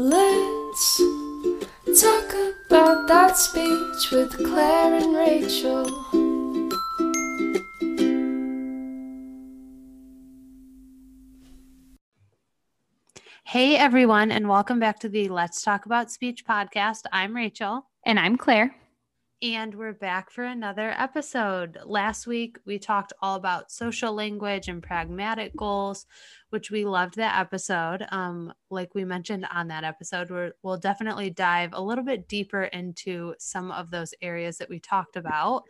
[0.00, 1.02] Let's
[2.00, 2.32] talk
[2.68, 5.86] about that speech with Claire and Rachel.
[13.42, 17.02] Hey, everyone, and welcome back to the Let's Talk About Speech podcast.
[17.10, 17.88] I'm Rachel.
[18.06, 18.76] And I'm Claire.
[19.40, 21.78] And we're back for another episode.
[21.84, 26.06] Last week, we talked all about social language and pragmatic goals,
[26.50, 28.04] which we loved that episode.
[28.10, 32.64] Um, like we mentioned on that episode, we will definitely dive a little bit deeper
[32.64, 35.62] into some of those areas that we talked about.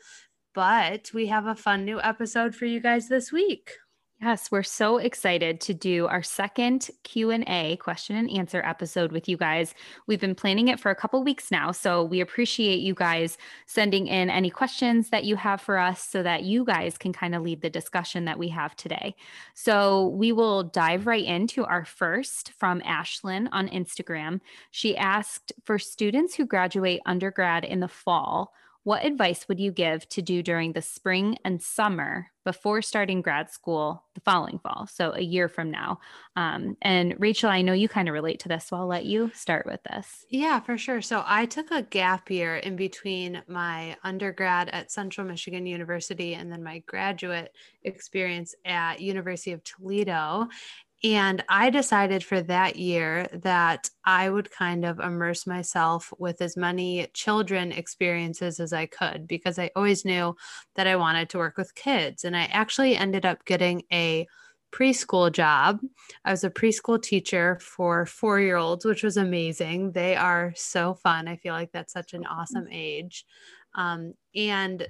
[0.55, 3.73] But we have a fun new episode for you guys this week.
[4.21, 9.37] Yes, we're so excited to do our second Q&A question and answer episode with you
[9.37, 9.77] guys.
[10.09, 14.09] We've been planning it for a couple weeks now, so we appreciate you guys sending
[14.09, 17.43] in any questions that you have for us so that you guys can kind of
[17.43, 19.15] lead the discussion that we have today.
[19.55, 24.41] So, we will dive right into our first from Ashlyn on Instagram.
[24.73, 28.53] She asked for students who graduate undergrad in the fall,
[28.85, 33.51] what advice would you give to do during the spring and summer before starting grad
[33.51, 34.89] school the following fall?
[34.91, 36.01] So, a year from now.
[36.37, 39.31] Um, and Rachel, I know you kind of relate to this, so I'll let you
[39.35, 40.25] start with this.
[40.31, 41.03] Yeah, for sure.
[41.03, 46.51] So, I took a gap year in between my undergrad at Central Michigan University and
[46.51, 50.49] then my graduate experience at University of Toledo.
[51.05, 56.57] And I decided for that year that I would kind of immerse myself with as
[56.57, 60.35] many children experiences as I could because I always knew
[60.75, 62.25] that I wanted to work with kids.
[62.25, 64.27] And I actually ended up getting a
[64.73, 65.81] preschool job.
[66.25, 69.93] I was a preschool teacher for four year olds, which was amazing.
[69.93, 71.29] They are so fun.
[71.29, 73.25] I feel like that's such an awesome age.
[73.75, 74.87] Um, and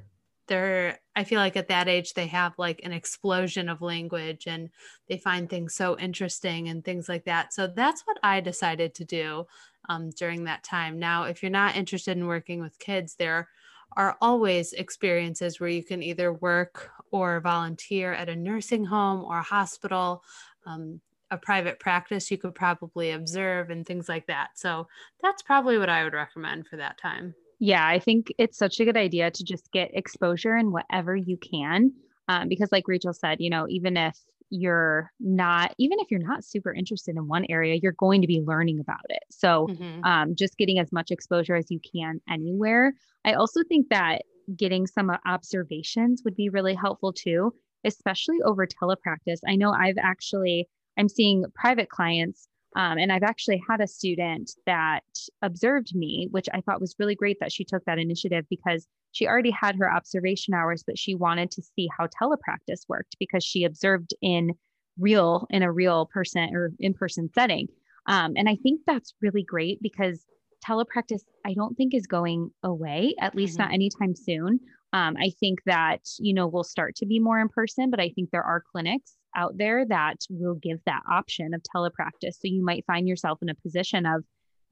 [0.48, 4.70] they're i feel like at that age they have like an explosion of language and
[5.08, 7.52] they find things so interesting and things like that.
[7.52, 9.46] So that's what i decided to do
[9.88, 10.98] um, during that time.
[10.98, 13.48] Now if you're not interested in working with kids there
[13.96, 19.38] are always experiences where you can either work or volunteer at a nursing home or
[19.38, 20.22] a hospital
[20.66, 24.50] um, a private practice you could probably observe and things like that.
[24.54, 24.88] So
[25.22, 28.84] that's probably what i would recommend for that time yeah, I think it's such a
[28.84, 31.92] good idea to just get exposure in whatever you can.
[32.28, 34.16] Um, because, like Rachel said, you know, even if
[34.50, 38.42] you're not, even if you're not super interested in one area, you're going to be
[38.46, 39.22] learning about it.
[39.30, 40.04] So, mm-hmm.
[40.04, 42.92] um, just getting as much exposure as you can anywhere.
[43.24, 44.22] I also think that
[44.56, 47.52] getting some observations would be really helpful too,
[47.84, 49.40] especially over telepractice.
[49.46, 54.52] I know I've actually, I'm seeing private clients um, and I've actually had a student
[54.64, 55.02] that
[55.42, 59.26] observed me, which I thought was really great that she took that initiative because she
[59.26, 63.64] already had her observation hours, but she wanted to see how telepractice worked because she
[63.64, 64.52] observed in
[64.96, 67.66] real, in a real person or in person setting.
[68.06, 70.24] Um, and I think that's really great because
[70.64, 73.64] telepractice, I don't think is going away, at least mm-hmm.
[73.64, 74.60] not anytime soon.
[74.92, 78.10] Um, I think that, you know, we'll start to be more in person, but I
[78.10, 82.34] think there are clinics out there that will give that option of telepractice.
[82.34, 84.24] So you might find yourself in a position of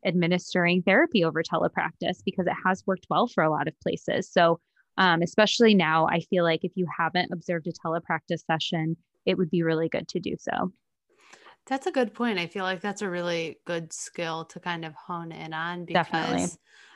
[0.05, 4.29] administering therapy over telepractice because it has worked well for a lot of places.
[4.31, 4.61] So,
[4.99, 9.51] um, especially now, I feel like if you haven't observed a telepractice session, it would
[9.51, 10.73] be really good to do so.
[11.67, 12.39] That's a good point.
[12.39, 16.07] I feel like that's a really good skill to kind of hone in on because
[16.07, 16.47] Definitely.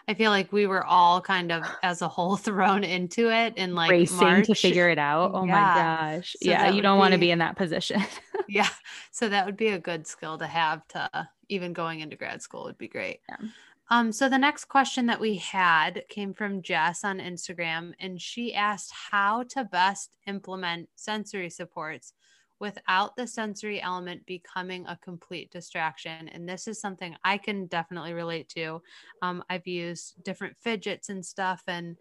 [0.07, 3.75] I feel like we were all kind of as a whole thrown into it and
[3.75, 4.47] like racing March.
[4.47, 5.33] to figure it out.
[5.35, 5.53] Oh yeah.
[5.53, 6.37] my gosh.
[6.43, 8.03] So yeah, you don't want to be in that position.
[8.49, 8.69] yeah.
[9.11, 12.65] So that would be a good skill to have to even going into grad school
[12.65, 13.21] would be great.
[13.29, 13.49] Yeah.
[13.93, 18.55] Um, so the next question that we had came from Jess on Instagram, and she
[18.55, 22.13] asked how to best implement sensory supports
[22.61, 26.29] without the sensory element becoming a complete distraction.
[26.29, 28.83] And this is something I can definitely relate to.
[29.23, 31.97] Um, I've used different fidgets and stuff, and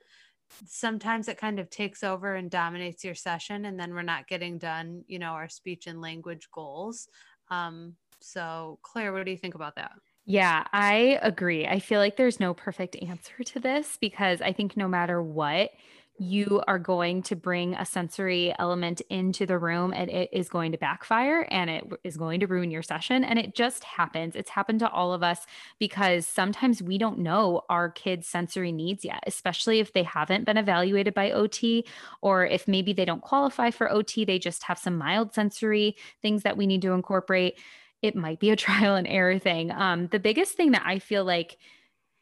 [0.66, 4.58] sometimes it kind of takes over and dominates your session, and then we're not getting
[4.58, 7.08] done, you know, our speech and language goals.
[7.50, 9.92] Um, so, Claire, what do you think about that?
[10.26, 11.66] Yeah, I agree.
[11.66, 15.72] I feel like there's no perfect answer to this because I think no matter what,
[16.20, 20.72] you are going to bring a sensory element into the room and it is going
[20.74, 23.24] to backfire and it is going to ruin your session.
[23.24, 24.36] And it just happens.
[24.36, 25.46] It's happened to all of us
[25.80, 30.58] because sometimes we don't know our kids' sensory needs yet, especially if they haven't been
[30.58, 31.86] evaluated by OT
[32.22, 36.44] or if maybe they don't qualify for OT, they just have some mild sensory things
[36.44, 37.58] that we need to incorporate.
[38.02, 39.72] It might be a trial and error thing.
[39.72, 41.58] Um, the biggest thing that I feel like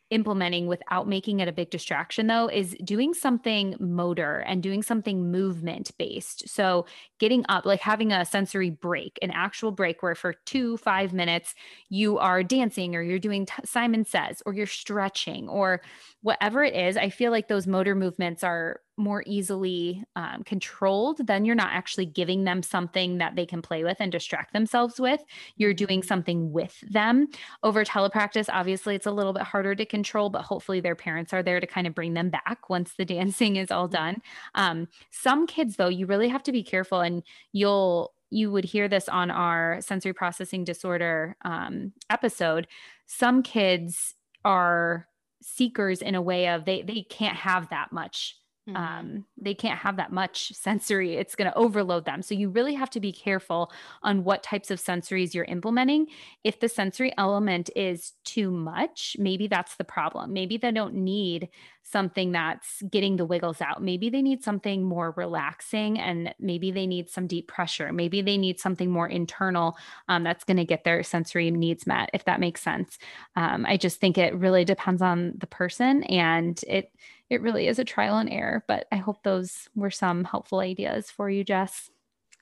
[0.09, 5.31] implementing without making it a big distraction though is doing something motor and doing something
[5.31, 6.47] movement based.
[6.47, 6.85] So
[7.19, 11.53] getting up like having a sensory break an actual break where for two five minutes
[11.89, 15.81] you are dancing or you're doing simon says or you're stretching or
[16.21, 21.45] whatever it is i feel like those motor movements are more easily um, controlled, then
[21.45, 25.23] you're not actually giving them something that they can play with and distract themselves with.
[25.55, 26.07] You're doing mm-hmm.
[26.07, 27.27] something with them.
[27.63, 31.43] Over telepractice, obviously, it's a little bit harder to control, but hopefully their parents are
[31.43, 33.95] there to kind of bring them back once the dancing is all mm-hmm.
[33.95, 34.21] done.
[34.55, 37.23] Um, some kids, though, you really have to be careful, and
[37.53, 42.67] you'll you would hear this on our sensory processing disorder um, episode.
[43.05, 45.07] Some kids are
[45.41, 48.35] seekers in a way of they they can't have that much
[48.67, 48.75] Mm-hmm.
[48.75, 51.15] Um, they can't have that much sensory.
[51.15, 52.21] It's going to overload them.
[52.21, 53.71] So you really have to be careful
[54.03, 56.07] on what types of sensories you're implementing.
[56.43, 60.33] If the sensory element is too much, maybe that's the problem.
[60.33, 61.49] Maybe they don't need
[61.83, 63.81] something that's getting the wiggles out.
[63.81, 67.93] Maybe they need something more relaxing and maybe they need some deep pressure.
[67.93, 69.77] Maybe they need something more internal
[70.09, 72.97] um, that's going to get their sensory needs met, if that makes sense.
[73.37, 76.91] Um, I just think it really depends on the person and it
[77.29, 78.63] it really is a trial and error.
[78.67, 81.89] But I hope those were some helpful ideas for you, Jess.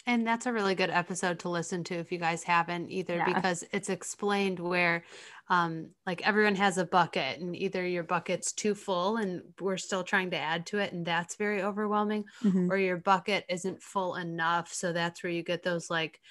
[0.07, 3.33] And that's a really good episode to listen to if you guys haven't either, yeah.
[3.33, 5.03] because it's explained where,
[5.49, 10.03] um, like everyone has a bucket, and either your bucket's too full and we're still
[10.03, 12.71] trying to add to it, and that's very overwhelming, mm-hmm.
[12.71, 14.71] or your bucket isn't full enough.
[14.71, 16.21] So that's where you get those like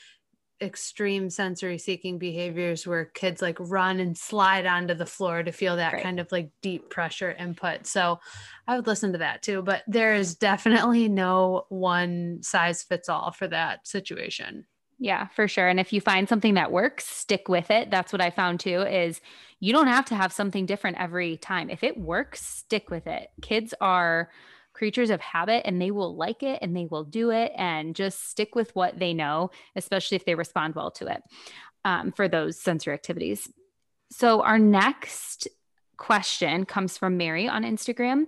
[0.65, 5.77] extreme sensory seeking behaviors where kids like run and slide onto the floor to feel
[5.77, 6.03] that right.
[6.03, 7.87] kind of like deep pressure input.
[7.87, 8.19] So
[8.67, 13.31] I would listen to that too, but there is definitely no one size fits all
[13.31, 14.67] for that situation.
[14.99, 15.69] Yeah, for sure.
[15.69, 17.91] And if you find something that works, stick with it.
[17.91, 19.21] That's what I found too is
[19.61, 21.69] you don't have to have something different every time.
[21.69, 23.29] If it works, stick with it.
[23.43, 24.31] Kids are
[24.75, 28.29] creatures of habit and they will like it and they will do it and just
[28.29, 31.23] stick with what they know, especially if they respond well to it
[31.85, 33.49] um, for those sensory activities.
[34.11, 35.49] So, our next
[35.97, 38.25] question comes from Mary on Instagram.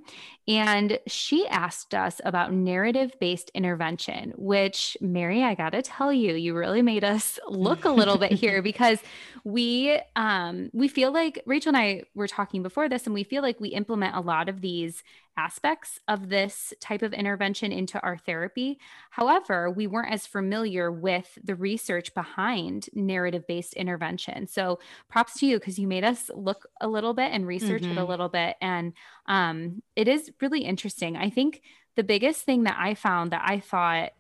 [0.48, 6.34] And she asked us about narrative based intervention, which, Mary, I got to tell you,
[6.34, 8.98] you really made us look a little bit here because
[9.44, 13.42] we um, we feel like Rachel and I were talking before this, and we feel
[13.42, 15.02] like we implement a lot of these
[15.36, 18.78] aspects of this type of intervention into our therapy.
[19.10, 24.46] However, we weren't as familiar with the research behind narrative based intervention.
[24.46, 24.78] So,
[25.08, 27.92] props to you because you made us look a little bit and research mm-hmm.
[27.92, 28.10] it a mm-hmm.
[28.10, 28.56] little bit.
[28.60, 28.92] And
[29.26, 31.16] um, it is really interesting.
[31.16, 31.62] I think
[31.96, 34.12] the biggest thing that I found that I thought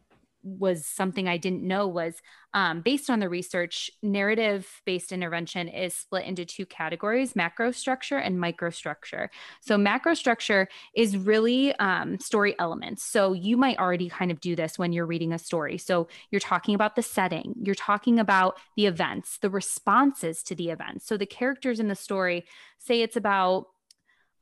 [0.46, 2.14] was something I didn't know was
[2.54, 8.16] um, based on the research, narrative based intervention is split into two categories macro structure
[8.16, 9.28] and microstructure.
[9.60, 13.02] So, macro structure is really um, story elements.
[13.02, 15.76] So, you might already kind of do this when you're reading a story.
[15.76, 20.70] So, you're talking about the setting, you're talking about the events, the responses to the
[20.70, 21.06] events.
[21.06, 22.46] So, the characters in the story,
[22.78, 23.66] say it's about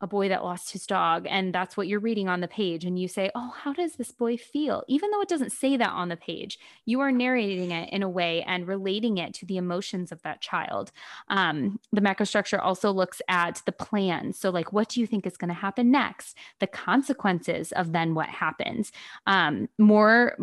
[0.00, 2.98] a boy that lost his dog and that's what you're reading on the page and
[2.98, 4.82] you say oh how does this boy feel?
[4.88, 8.08] Even though it doesn't say that on the page you are narrating it in a
[8.08, 10.92] way and relating it to the emotions of that child.
[11.28, 14.32] Um, the macro structure also looks at the plan.
[14.32, 16.36] So like what do you think is going to happen next?
[16.60, 18.92] The consequences of then what happens.
[19.26, 20.36] Um, more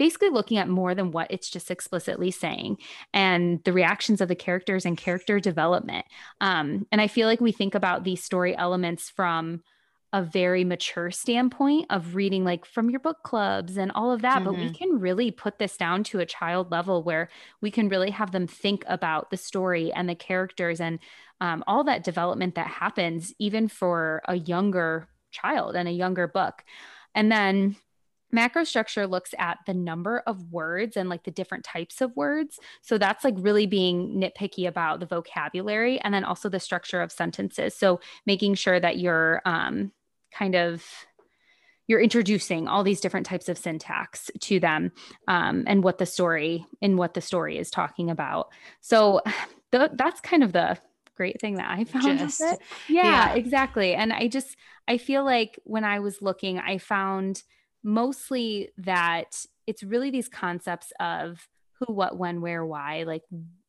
[0.00, 2.78] basically looking at more than what it's just explicitly saying
[3.12, 6.06] and the reactions of the characters and character development.
[6.40, 9.62] Um, and I feel like we think about these story elements from
[10.14, 14.36] a very mature standpoint of reading like from your book clubs and all of that
[14.36, 14.44] mm-hmm.
[14.46, 14.72] but we mm-hmm.
[14.72, 17.28] can really put this down to a child level where
[17.60, 20.98] we can really have them think about the story and the characters and
[21.40, 26.64] um, all that development that happens even for a younger child and a younger book
[27.14, 27.76] and then
[28.32, 32.58] macro structure looks at the number of words and like the different types of words.
[32.82, 37.12] So that's like really being nitpicky about the vocabulary and then also the structure of
[37.12, 37.74] sentences.
[37.74, 39.92] So making sure that you're um,
[40.32, 40.84] kind of
[41.86, 44.92] you're introducing all these different types of syntax to them
[45.26, 48.48] um, and what the story and what the story is talking about.
[48.80, 49.22] So
[49.72, 50.78] th- that's kind of the
[51.16, 52.56] great thing that i found just, yeah,
[52.88, 53.34] yeah.
[53.34, 53.92] exactly.
[53.92, 54.56] And i just
[54.88, 57.42] i feel like when i was looking i found
[57.82, 63.22] mostly that it's really these concepts of who, what, when, where, why, like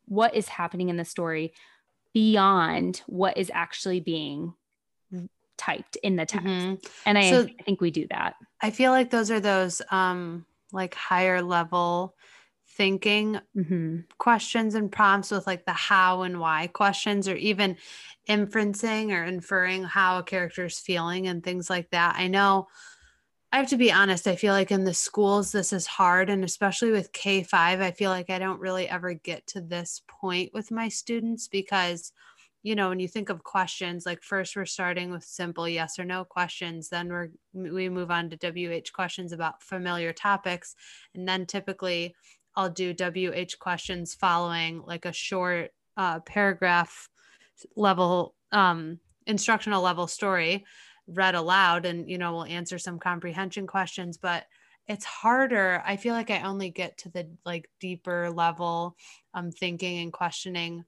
[0.05, 1.53] what is happening in the story
[2.13, 4.53] beyond what is actually being
[5.57, 6.47] typed in the text.
[6.47, 6.75] Mm-hmm.
[7.05, 8.35] And I, so I think we do that.
[8.61, 12.15] I feel like those are those um like higher level
[12.69, 13.99] thinking Mm-hmm.
[14.17, 17.77] questions and prompts with like the how and why questions or even
[18.27, 22.15] inferencing or inferring how a character is feeling and things like that.
[22.17, 22.67] I know
[23.53, 26.43] I have to be honest, I feel like in the schools this is hard and
[26.43, 30.71] especially with K5, I feel like I don't really ever get to this point with
[30.71, 32.13] my students because
[32.63, 36.05] you know, when you think of questions, like first we're starting with simple yes or
[36.05, 40.75] no questions, then we're we move on to WH questions about familiar topics,
[41.15, 42.15] and then typically
[42.55, 47.09] I'll do WH questions following like a short uh, paragraph
[47.75, 50.63] level um, instructional level story
[51.11, 54.47] read aloud, and you know we'll answer some comprehension questions, but
[54.87, 55.81] it's harder.
[55.85, 58.97] I feel like I only get to the like deeper level
[59.33, 60.85] um, thinking and questioning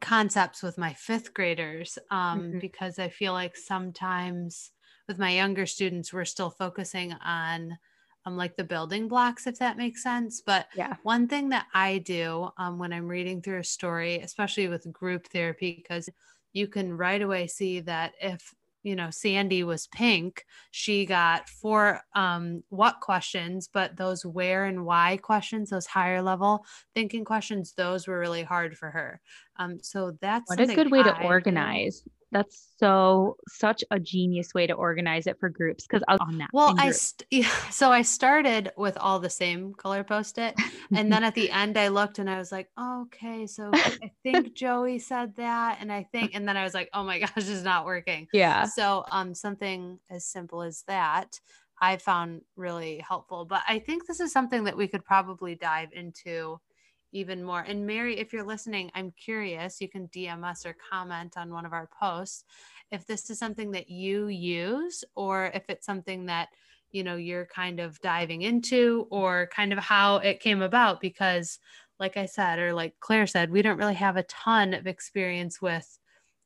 [0.00, 2.60] concepts with my fifth graders um, Mhm.
[2.60, 4.70] because I feel like sometimes
[5.08, 7.78] with my younger students, we're still focusing on
[8.24, 10.40] um, like the building blocks, if that makes sense.
[10.40, 10.96] But Yeah.
[11.02, 15.26] one thing that I do um, when I'm reading through a story, especially with group
[15.28, 16.08] therapy, because
[16.52, 18.54] you can right away see that if
[18.88, 24.84] you know Sandy was pink, she got four um, what questions, but those where and
[24.84, 26.64] why questions, those higher level
[26.94, 29.20] thinking questions, those were really hard for her.
[29.58, 31.28] Um, so that's What a good way to I do.
[31.28, 32.02] organize.
[32.30, 36.50] That's so such a genius way to organize it for groups because on that.
[36.52, 40.54] Well, I st- so I started with all the same color post it,
[40.94, 44.10] and then at the end I looked and I was like, oh, okay, so I
[44.22, 47.32] think Joey said that, and I think, and then I was like, oh my gosh,
[47.34, 48.28] this is not working.
[48.32, 48.64] yeah.
[48.64, 51.40] So um, something as simple as that
[51.80, 53.44] I found really helpful.
[53.44, 56.60] But I think this is something that we could probably dive into
[57.12, 57.60] even more.
[57.60, 59.80] And Mary, if you're listening, I'm curious.
[59.80, 62.44] You can DM us or comment on one of our posts
[62.90, 66.48] if this is something that you use or if it's something that
[66.90, 71.58] you know you're kind of diving into or kind of how it came about because
[72.00, 75.60] like i said or like claire said we don't really have a ton of experience
[75.60, 75.98] with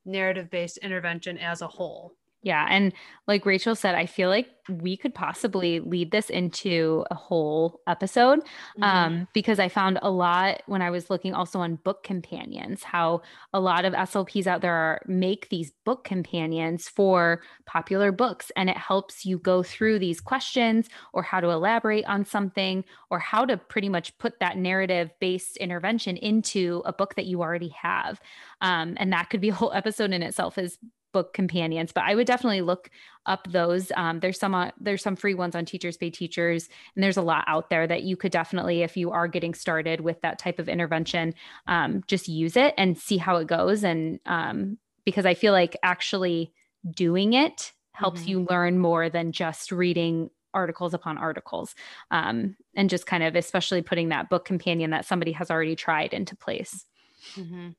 [0.04, 2.66] narrative based intervention as a whole Yeah.
[2.68, 2.92] And
[3.28, 8.40] like Rachel said, I feel like we could possibly lead this into a whole episode
[8.78, 8.82] Mm-hmm.
[8.82, 13.22] um, because I found a lot when I was looking also on book companions, how
[13.52, 18.50] a lot of SLPs out there are, make these book companions for popular books.
[18.56, 23.18] And it helps you go through these questions or how to elaborate on something or
[23.18, 27.74] how to pretty much put that narrative based intervention into a book that you already
[27.80, 28.20] have.
[28.60, 30.78] Um, and that could be a whole episode in itself is
[31.12, 32.90] book companions but i would definitely look
[33.26, 33.92] up those.
[33.96, 37.22] Um, there's some uh, there's some free ones on teachers pay teachers and there's a
[37.22, 40.58] lot out there that you could definitely if you are getting started with that type
[40.58, 41.34] of intervention
[41.68, 43.84] um, just use it and see how it goes.
[43.84, 46.52] And um, because i feel like actually
[46.90, 48.28] doing it helps Mhm.
[48.28, 51.74] you learn more than just reading articles upon articles.
[52.10, 56.12] Um, and just kind of especially putting that book companion that somebody has already tried
[56.12, 56.86] into place.
[57.34, 57.70] Hmm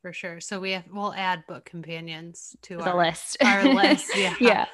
[0.00, 4.10] for sure so we have we'll add book companions to the our, list our list
[4.16, 4.66] yeah yeah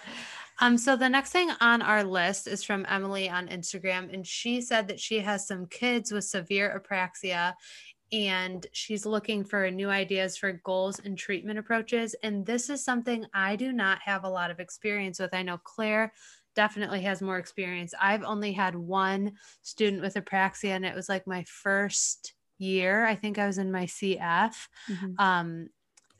[0.59, 4.63] Um, so the next thing on our list is from Emily on Instagram, and she
[4.63, 7.53] said that she has some kids with severe apraxia
[8.13, 12.15] and she's looking for new ideas for goals and treatment approaches.
[12.23, 15.35] And this is something I do not have a lot of experience with.
[15.35, 16.13] I know Claire
[16.55, 17.93] definitely has more experience.
[18.01, 23.05] I've only had one student with apraxia, and it was like my first year.
[23.07, 24.69] I think I was in my CF.
[24.89, 25.19] Mhm.
[25.19, 25.69] Um,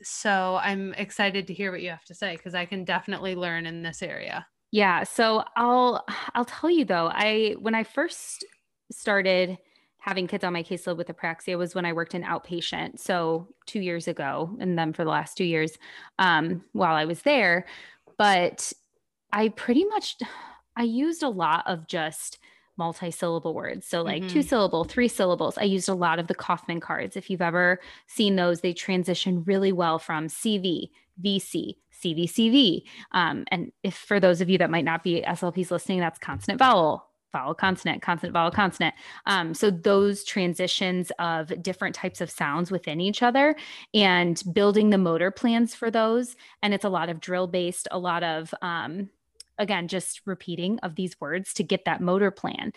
[0.03, 3.65] so I'm excited to hear what you have to say because I can definitely learn
[3.65, 4.47] in this area.
[4.71, 6.03] Yeah, so I'll
[6.35, 8.43] I'll tell you though, I when I first
[8.91, 9.57] started
[9.99, 12.99] having kids on my caseload with apraxia was when I worked in outpatient.
[12.99, 15.77] So two years ago, and then for the last two years,
[16.19, 17.65] um, while I was there.
[18.17, 18.71] But
[19.33, 20.17] I pretty much
[20.77, 22.39] I used a lot of just
[22.77, 23.87] multi-syllable words.
[23.87, 25.57] So like two syllable, three syllables.
[25.57, 27.15] I used a lot of the Kaufman cards.
[27.15, 30.89] If you've ever seen those, they transition really well from CV,
[31.23, 32.83] VC, CVCV.
[33.11, 36.59] Um, and if for those of you that might not be SLPs listening, that's consonant
[36.59, 38.95] vowel, vowel consonant, consonant vowel consonant.
[39.25, 43.55] Um, so those transitions of different types of sounds within each other
[43.93, 46.35] and building the motor plans for those.
[46.61, 49.09] And it's a lot of drill based, a lot of um,
[49.57, 52.73] again just repeating of these words to get that motor plan.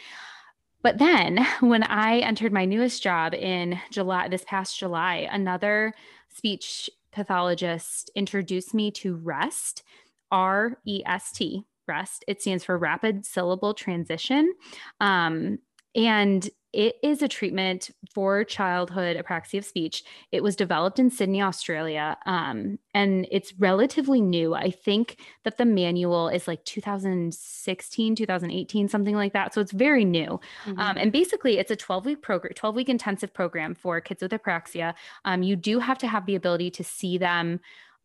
[0.82, 5.94] But then when I entered my newest job in July, this past July, another
[6.28, 9.82] speech pathologist introduced me to REST,
[10.30, 12.24] R E S T, REST.
[12.28, 14.54] It stands for rapid syllable transition.
[15.00, 15.58] Um,
[15.94, 20.04] and it is a treatment for childhood apraxia of speech.
[20.30, 24.54] It was developed in Sydney, Australia, um, and it's relatively new.
[24.54, 29.52] I think that the manual is like 2016, 2018, something like that.
[29.52, 30.40] So it's very new.
[30.64, 30.78] Mm-hmm.
[30.78, 34.30] Um, and basically, it's a 12 week program, 12 week intensive program for kids with
[34.30, 34.94] apraxia.
[35.24, 37.60] Um, you do have to have the ability to see them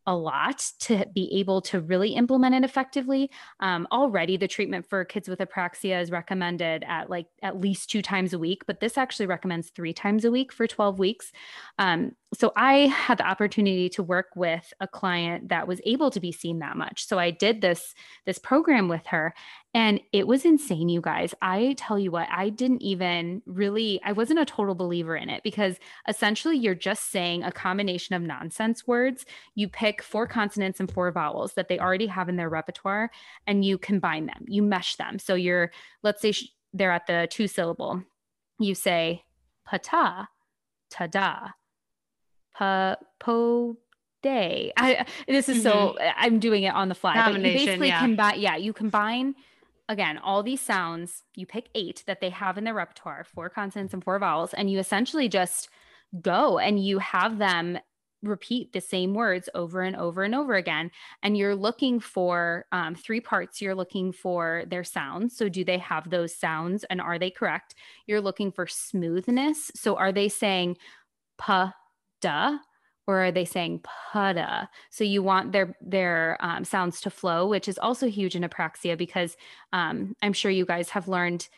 [0.06, 3.30] a lot to be able to really implement it effectively.
[3.60, 8.02] Um, already, the treatment for kids with apraxia is recommended at like at least two
[8.02, 11.32] times a week, but this actually recommends three times a week for 12 weeks.
[11.78, 16.18] Um, so I had the opportunity to work with a client that was able to
[16.18, 17.06] be seen that much.
[17.06, 19.32] So I did this this program with her
[19.72, 21.34] and it was insane you guys.
[21.40, 25.44] I tell you what, I didn't even really I wasn't a total believer in it
[25.44, 25.76] because
[26.08, 29.24] essentially you're just saying a combination of nonsense words.
[29.54, 33.10] You pick four consonants and four vowels that they already have in their repertoire
[33.46, 34.44] and you combine them.
[34.48, 35.20] You mesh them.
[35.20, 35.70] So you're
[36.02, 36.34] let's say
[36.74, 38.02] they're at the two syllable.
[38.58, 39.22] You say
[39.64, 40.28] pata,
[40.90, 41.52] tada
[42.56, 43.76] po, po
[44.22, 44.72] day.
[44.76, 45.62] I, this is mm-hmm.
[45.62, 47.14] so I'm doing it on the fly.
[47.14, 48.00] But you basically yeah.
[48.00, 49.34] combine yeah, you combine
[49.88, 53.94] again all these sounds, you pick eight that they have in their repertoire, four consonants
[53.94, 55.68] and four vowels, and you essentially just
[56.20, 57.78] go and you have them
[58.22, 60.90] repeat the same words over and over and over again.
[61.22, 63.60] And you're looking for um, three parts.
[63.60, 65.36] You're looking for their sounds.
[65.36, 67.74] So, do they have those sounds and are they correct?
[68.06, 69.70] You're looking for smoothness.
[69.74, 70.78] So, are they saying
[71.38, 71.72] pa,
[72.20, 72.58] da
[73.06, 73.80] or are they saying
[74.12, 74.68] pada?
[74.90, 78.98] So you want their their um, sounds to flow, which is also huge in apraxia
[78.98, 79.36] because
[79.72, 81.48] um, I'm sure you guys have learned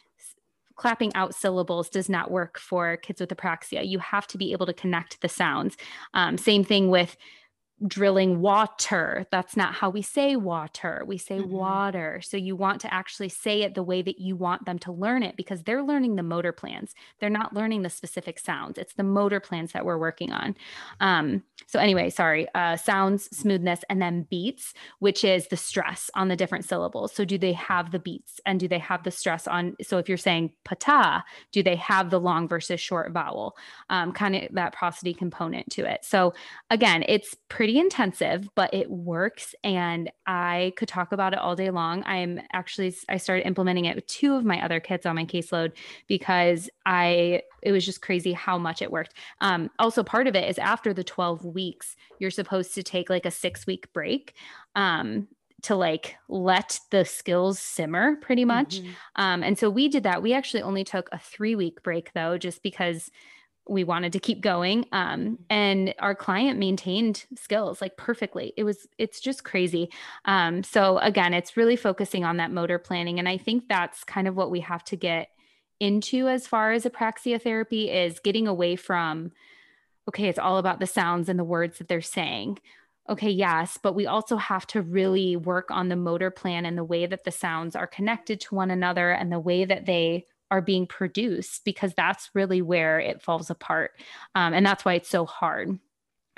[0.76, 3.86] clapping out syllables does not work for kids with apraxia.
[3.86, 5.76] You have to be able to connect the sounds.
[6.14, 7.16] Um, same thing with
[7.86, 9.26] drilling water.
[9.30, 11.04] That's not how we say water.
[11.06, 11.50] We say mm-hmm.
[11.50, 12.20] water.
[12.24, 15.22] So you want to actually say it the way that you want them to learn
[15.22, 16.94] it because they're learning the motor plans.
[17.20, 18.78] They're not learning the specific sounds.
[18.78, 20.56] It's the motor plans that we're working on.
[21.00, 26.28] Um, so anyway, sorry, uh, sounds, smoothness, and then beats, which is the stress on
[26.28, 27.12] the different syllables.
[27.12, 29.76] So do they have the beats and do they have the stress on?
[29.82, 33.56] So if you're saying pata, do they have the long versus short vowel?
[33.90, 36.04] Um, kind of that prosody component to it.
[36.04, 36.34] So
[36.70, 39.54] again, it's pretty pretty intensive, but it works.
[39.62, 42.02] And I could talk about it all day long.
[42.06, 45.72] I'm actually, I started implementing it with two of my other kids on my caseload
[46.06, 49.12] because I, it was just crazy how much it worked.
[49.42, 53.26] Um, also, part of it is after the 12 weeks, you're supposed to take like
[53.26, 54.34] a six week break.
[54.74, 55.28] Um,
[55.60, 58.78] to like let the skills simmer pretty much.
[58.78, 58.90] Mm-hmm.
[59.16, 60.22] Um, and so we did that.
[60.22, 63.10] We actually only took a three week break though, just because
[63.68, 65.34] we wanted to keep going um, mm-hmm.
[65.50, 68.52] and our client maintained skills like perfectly.
[68.56, 69.90] It was it's just crazy.
[70.24, 74.28] Um, so again it's really focusing on that motor planning and i think that's kind
[74.28, 75.28] of what we have to get
[75.80, 79.32] into as far as apraxia therapy is getting away from
[80.08, 82.58] okay it's all about the sounds and the words that they're saying.
[83.08, 86.84] Okay yes but we also have to really work on the motor plan and the
[86.84, 90.60] way that the sounds are connected to one another and the way that they are
[90.60, 93.92] being produced because that's really where it falls apart.
[94.34, 95.78] Um, and that's why it's so hard.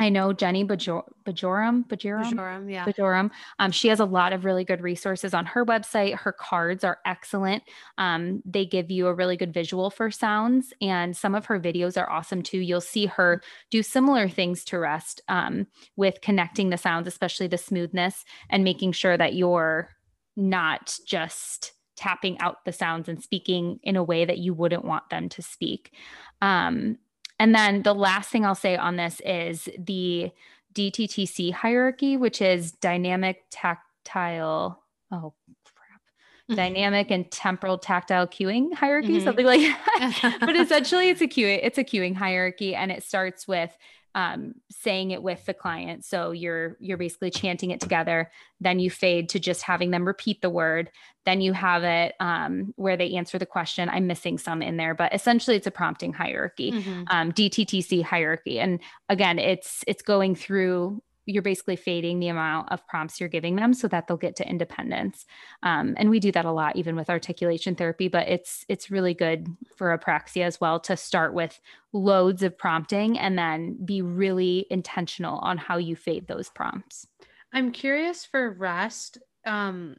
[0.01, 2.87] I know Jenny Bajor- Bjorem, Bjorem, Bjorem, yeah.
[2.87, 3.31] Bjorem.
[3.59, 6.15] Um, she has a lot of really good resources on her website.
[6.15, 7.65] Her cards are excellent.
[7.99, 12.01] Um, they give you a really good visual for sounds, and some of her videos
[12.01, 12.61] are awesome too.
[12.61, 17.59] You'll see her do similar things to rest um, with connecting the sounds, especially the
[17.59, 19.91] smoothness, and making sure that you're
[20.35, 25.11] not just tapping out the sounds and speaking in a way that you wouldn't want
[25.11, 25.93] them to speak.
[26.41, 26.97] Um,
[27.39, 30.31] and then the last thing I'll say on this is the
[30.75, 34.83] DTTC hierarchy, which is dynamic tactile.
[35.13, 35.35] Oh,
[35.65, 36.01] crap.
[36.57, 39.25] Dynamic and temporal tactile cueing hierarchy, mm-hmm.
[39.25, 40.37] something like that.
[40.41, 43.77] but essentially, it's a cueing, it's a cueing hierarchy, and it starts with
[44.15, 46.05] um, saying it with the client.
[46.05, 48.31] So you're you're basically chanting it together.
[48.61, 50.91] Then you fade to just having them repeat the word.
[51.27, 53.89] Then you have it um, where they answer the question.
[53.89, 57.03] I'm missing some in there, but essentially it's a prompting hierarchy, mm-hmm.
[57.09, 58.59] um, DTTC hierarchy.
[58.59, 63.57] And again, it's it's going through you're basically fading the amount of prompts you're giving
[63.57, 65.27] them so that they'll get to independence.
[65.63, 69.15] Um, and we do that a lot even with articulation therapy but it's it's really
[69.15, 71.61] good for apraxia as well to start with
[71.93, 77.07] loads of prompting and then be really intentional on how you fade those prompts.
[77.53, 79.97] I'm curious for rest um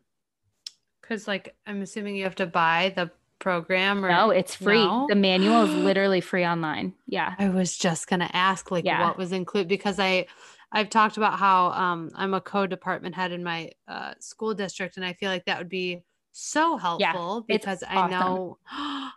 [1.01, 4.75] because like i'm assuming you have to buy the program or no it's free.
[4.75, 5.07] no?
[5.09, 6.93] the manual is literally free online.
[7.07, 7.33] Yeah.
[7.39, 9.07] I was just gonna ask like yeah.
[9.07, 10.27] what was included because i
[10.71, 15.05] I've talked about how um, I'm a co-department head in my uh, school district, and
[15.05, 18.59] I feel like that would be so helpful yeah, because I know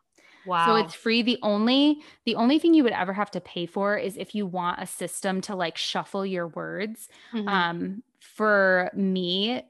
[0.44, 0.54] Wow.
[0.58, 1.22] So it's free.
[1.22, 4.46] The only the only thing you would ever have to pay for is if you
[4.46, 7.08] want a system to like shuffle your words.
[7.32, 7.64] Mhm.
[7.64, 9.62] Um, for me,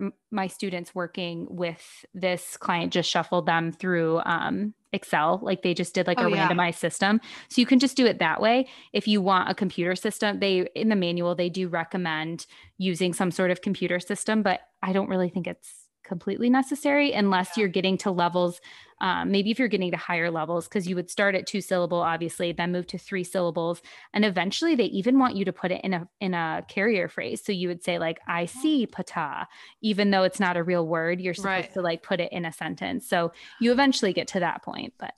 [0.00, 5.74] m- my students working with this client just shuffled them through um, Excel, like they
[5.74, 6.48] just did like Oh, a yeah.
[6.48, 7.20] randomized system.
[7.50, 8.66] So you can just do it that way.
[8.92, 12.46] If you want a computer system, they in the manual they do recommend
[12.78, 17.56] using some sort of computer system, but I don't really think it's completely necessary unless
[17.56, 17.62] Yeah.
[17.62, 18.60] you're getting to levels
[19.04, 21.98] um, maybe if you're getting to higher levels because you would start at two syllable
[21.98, 23.82] obviously then move to three syllables
[24.14, 27.42] and eventually they even want you to put it in a in a carrier phrase
[27.44, 29.46] so you would say like i see pata
[29.82, 31.72] even though it's not a real word you're supposed Right.
[31.74, 35.12] to like put it in a sentence so you eventually get to that point but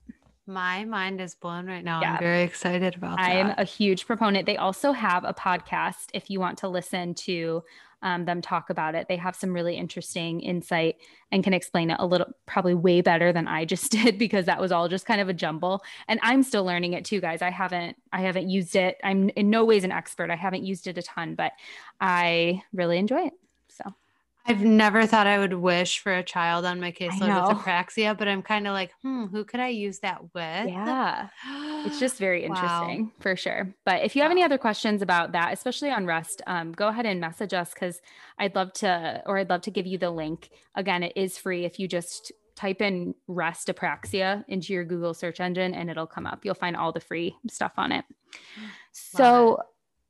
[0.48, 2.00] My mind is blown right now.
[2.00, 2.14] Yeah.
[2.14, 4.46] I'm very excited about I'm a huge proponent.
[4.46, 7.64] They also have a podcast if you want to listen to
[8.02, 9.08] um, them talk about it.
[9.08, 10.96] They have some really interesting insight
[11.32, 14.60] and can explain it a little, probably way better than I just did because that
[14.60, 15.82] was all just kind of a jumble.
[16.08, 17.42] And I'm still learning it too, guys.
[17.42, 18.98] I haven't, I haven't used it.
[19.02, 20.30] I'm in no ways an expert.
[20.30, 21.52] I haven't used it a ton, but
[22.00, 23.32] I really enjoy it.
[23.68, 23.84] So
[24.48, 28.28] I've never thought I would wish for a child on my caseload with apraxia, but
[28.28, 30.68] I'm kind of like, hmm, who could I use that with?
[30.68, 31.28] yeah.
[31.84, 32.48] It's just very Wow.
[32.54, 33.74] interesting for sure.
[33.84, 37.06] But if you have any other questions about that, especially on Rest, um, go ahead
[37.06, 38.00] and message us because
[38.38, 40.50] I'd love to, or I'd love to give you the link.
[40.74, 45.40] Again, it is free if you just type in Rest Apraxia into your Google search
[45.40, 46.44] engine and it'll come up.
[46.44, 48.04] You'll find all the free stuff on it.
[48.92, 49.58] So,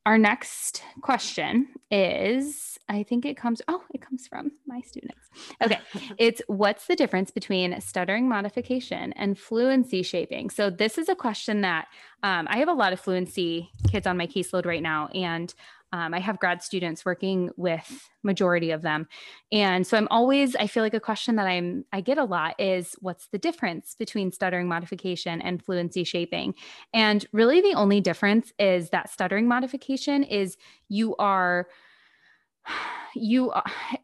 [0.07, 5.29] our next question is I think it comes, oh, it comes from my students.
[5.61, 5.81] Okay.
[6.19, 10.51] It's what's the difference between stuttering modification and fluency shaping?
[10.51, 11.88] So, this is a question that
[12.23, 15.09] um, I have a lot of fluency kids on my caseload right now.
[15.09, 15.53] And
[15.92, 19.07] um, I have grad students working with majority of them.
[19.53, 22.61] And so I'm always, I feel like a question that I'm, I get a lot
[22.61, 26.55] is what's the difference between stuttering modification and fluency shaping?
[26.92, 30.57] And really the only difference is that stuttering modification is
[30.88, 31.68] you are,
[33.14, 33.52] you,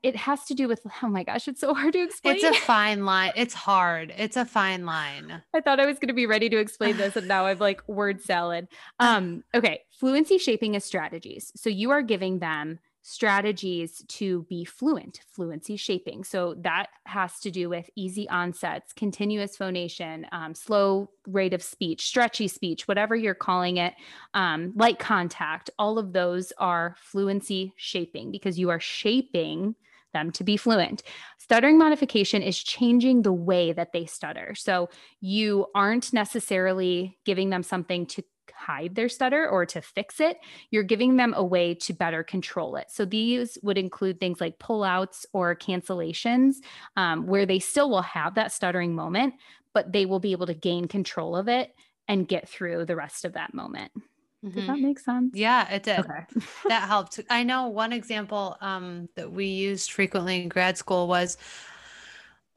[0.03, 2.37] it has to do with, oh my gosh, it's so hard to explain.
[2.37, 3.33] It's a fine line.
[3.37, 4.13] It's hard.
[4.17, 5.43] It's a fine line.
[5.55, 7.87] I thought I was going to be ready to explain this and now I've like
[7.89, 8.69] word salad.
[8.99, 11.53] Um okay, fluency shaping is strategies.
[11.57, 16.23] So you are giving them strategies to be fluent, fluency shaping.
[16.25, 22.07] So that has to do with easy onsets, continuous phonation, um, slow rate of speech,
[22.07, 23.95] stretchy speech, whatever you're calling it,
[24.35, 25.69] um, light contact.
[25.79, 29.75] All of those are fluency shaping because you are shaping
[30.13, 31.03] them to be fluent.
[31.39, 34.55] Stuttering modification is changing the way that they stutter.
[34.55, 38.23] So you aren't necessarily giving them something to
[38.63, 40.39] hide their stutter or to fix it.
[40.71, 42.91] You're giving them a way to better control it.
[42.91, 46.57] So these would include things like pullouts or cancellations,
[46.97, 49.35] um, where they still will have that stuttering moment,
[49.75, 51.75] but they will be able to gain control of it
[52.09, 53.93] and get through the rest of that moment.
[54.55, 54.67] Does Mhm.
[54.67, 55.35] that make sense?
[55.35, 56.01] Yeah, it did.
[56.01, 56.27] Okay.
[56.69, 57.21] that helped.
[57.31, 61.37] I know one example um, that we used frequently in grad school was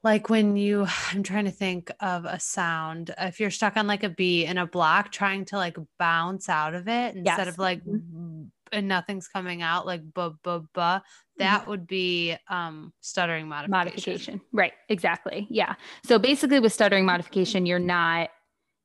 [0.06, 3.12] like when you, I'm trying to think of a sound.
[3.18, 6.74] If you're stuck on like a B in a block, trying to like bounce out
[6.74, 7.48] of it instead Yes.
[7.48, 8.50] of like, Mhm.
[8.72, 11.00] and nothing's coming out, like buh, buh, buh,
[11.38, 13.70] that would be um, stuttering modification.
[13.92, 18.30] modification right exactly yeah so basically with stuttering modification you're not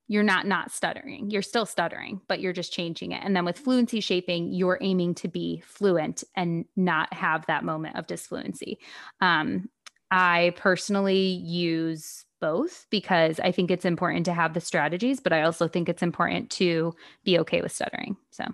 [0.09, 3.57] you're not not stuttering you're still stuttering but you're just changing it and then with
[3.57, 8.77] fluency shaping you're aiming to be fluent and not have that moment of disfluency
[9.21, 9.69] um,
[10.11, 15.41] i personally use both because i think it's important to have the strategies but i
[15.41, 16.93] also think it's important to
[17.23, 18.45] be okay with stuttering so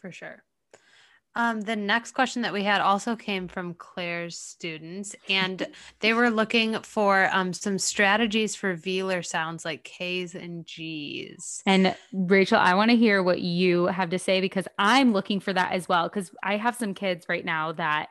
[0.00, 0.44] For sure.
[1.34, 5.68] Um, the next question that we had also came from Claire's students, and
[6.00, 11.62] they were looking for um, some strategies for velar sounds like K's and G's.
[11.64, 15.52] And Rachel, I want to hear what you have to say because I'm looking for
[15.52, 16.08] that as well.
[16.08, 18.08] Because I have some kids right now that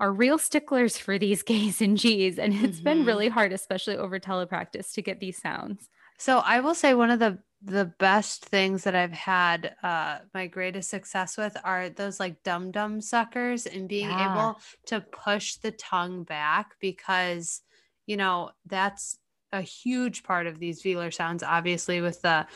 [0.00, 2.38] are real sticklers for these K's and G's.
[2.38, 3.06] And it's been Mhm.
[3.06, 5.88] really hard, especially over telepractice, to get these sounds.
[6.18, 10.46] So I will say one of the the best things that I've had uh, my
[10.46, 14.24] greatest success with are those like dum dum suckers and being Yeah.
[14.32, 17.60] able to push the tongue back because
[18.06, 19.18] you know that's
[19.52, 22.46] a huge part of these velar sounds obviously with the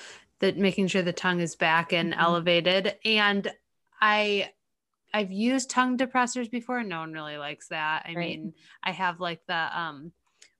[0.40, 2.18] the making sure the tongue is back and Mhm.
[2.20, 3.52] elevated and
[4.00, 4.52] I
[5.14, 8.02] I've used tongue depressors before and no one really likes that.
[8.04, 8.18] I Right.
[8.40, 10.12] mean, I have like the um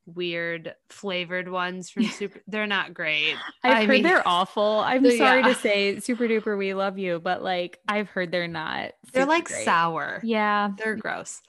[0.07, 3.35] weird flavored ones from super they're not great.
[3.65, 4.81] I've I heard mean- they're awful.
[4.81, 5.49] I'm So, sorry yeah.
[5.49, 8.93] to say, super duper, we love you, but like I've heard they're not.
[9.13, 9.65] They're like great.
[9.65, 10.21] sour.
[10.23, 10.71] Yeah.
[10.79, 11.41] They're gross.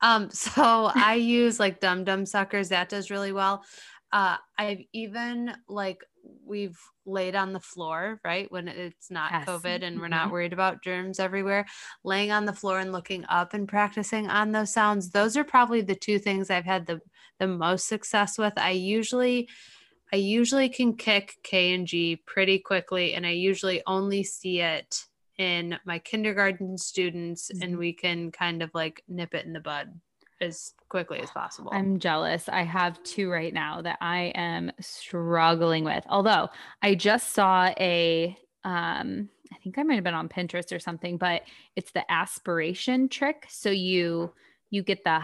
[0.00, 2.70] Um, so I use like dum dum suckers.
[2.70, 3.62] That does really well.
[4.12, 6.04] Uh, I've even like
[6.46, 8.50] we've laid on the floor, right?
[8.50, 9.46] When it's not Yes.
[9.46, 11.66] COVID and we're not worried about germs everywhere,
[12.04, 15.10] laying on the floor and looking up and practicing on those sounds.
[15.10, 17.00] Those are probably the two things I've had the
[17.38, 18.54] the most success with.
[18.56, 19.48] I usually
[20.12, 25.06] I usually can kick K and G pretty quickly and I usually only see it
[25.38, 27.62] in my kindergarten students Mhm.
[27.62, 30.00] and we can kind of like nip it in the bud
[30.40, 31.70] as quickly as possible.
[31.72, 32.48] I'm jealous.
[32.48, 36.04] I have two right now that I am struggling with.
[36.08, 36.48] Although
[36.82, 41.16] I just saw a um I think I might have been on Pinterest or something,
[41.16, 41.42] but
[41.76, 43.46] it's the aspiration trick.
[43.48, 44.32] So you
[44.70, 45.22] you get the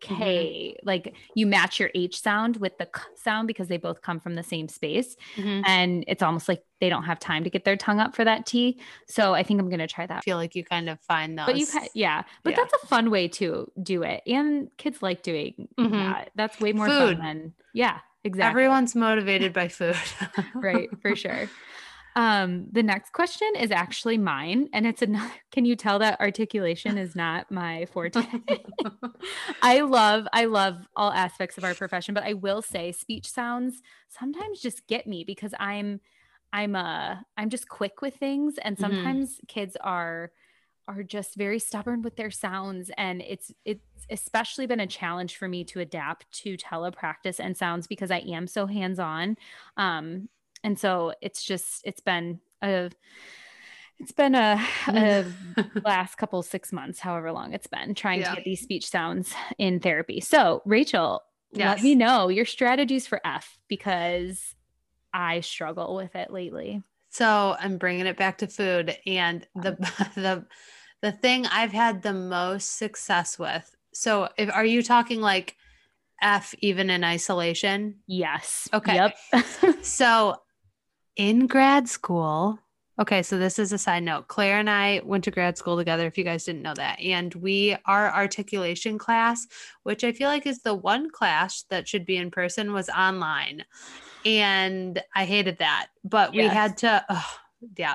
[0.00, 4.20] K, like you match your H sound with the K sound because they both come
[4.20, 5.16] from the same space.
[5.36, 5.62] Mhm.
[5.66, 8.46] And it's almost like they don't have time to get their tongue up for that
[8.46, 8.80] T.
[9.08, 10.18] So I think I'm going to try that.
[10.18, 11.46] I feel like you kind of find those.
[11.46, 12.56] But you can, yeah, but Yeah.
[12.56, 14.22] that's a fun way to do it.
[14.26, 15.90] And kids like doing Mhm.
[15.92, 16.30] that.
[16.36, 17.16] That's way more Food.
[17.18, 18.48] fun than, yeah, exactly.
[18.50, 19.96] Everyone's motivated by food.
[20.54, 21.48] right, for sure.
[22.16, 25.32] Um, the next question is actually mine, and it's another.
[25.52, 28.22] Can you tell that articulation is not my forte?
[29.62, 33.82] I love, I love all aspects of our profession, but I will say speech sounds
[34.08, 36.00] sometimes just get me because I'm,
[36.52, 38.80] I'm uh, I'm just quick with things, and Mhm.
[38.80, 40.32] sometimes kids are
[40.88, 45.46] are just very stubborn with their sounds and it's it's especially been a challenge for
[45.46, 49.36] me to adapt to telepractice and sounds because I am so hands-on
[49.76, 50.28] um
[50.64, 52.90] and so it's just it's been a
[54.00, 55.24] it's been a, a
[55.84, 58.30] last couple six months however long it's been trying Yeah.
[58.30, 61.22] to get these speech sounds in therapy so rachel
[61.54, 64.54] let me know your strategies for f because
[65.14, 69.72] i struggle with it lately So I'm bringing it back to food, and the
[70.14, 70.46] the
[71.00, 73.74] the thing I've had the most success with.
[73.94, 75.56] So, if are you talking like
[76.20, 78.00] F even in isolation?
[78.06, 78.94] yes Okay.
[78.96, 79.16] yep
[79.82, 80.36] So,
[81.18, 82.58] in grad school,
[82.98, 84.28] okay, so this is a side note.
[84.28, 86.98] Claire and I went to grad school together, if you guys didn't know that.
[87.00, 89.46] And we, our articulation class,
[89.82, 93.64] which I feel like is the one class that should be in person, was online.
[94.24, 95.88] And I hated that.
[96.04, 97.36] But we had to, oh,
[97.76, 97.94] yeah.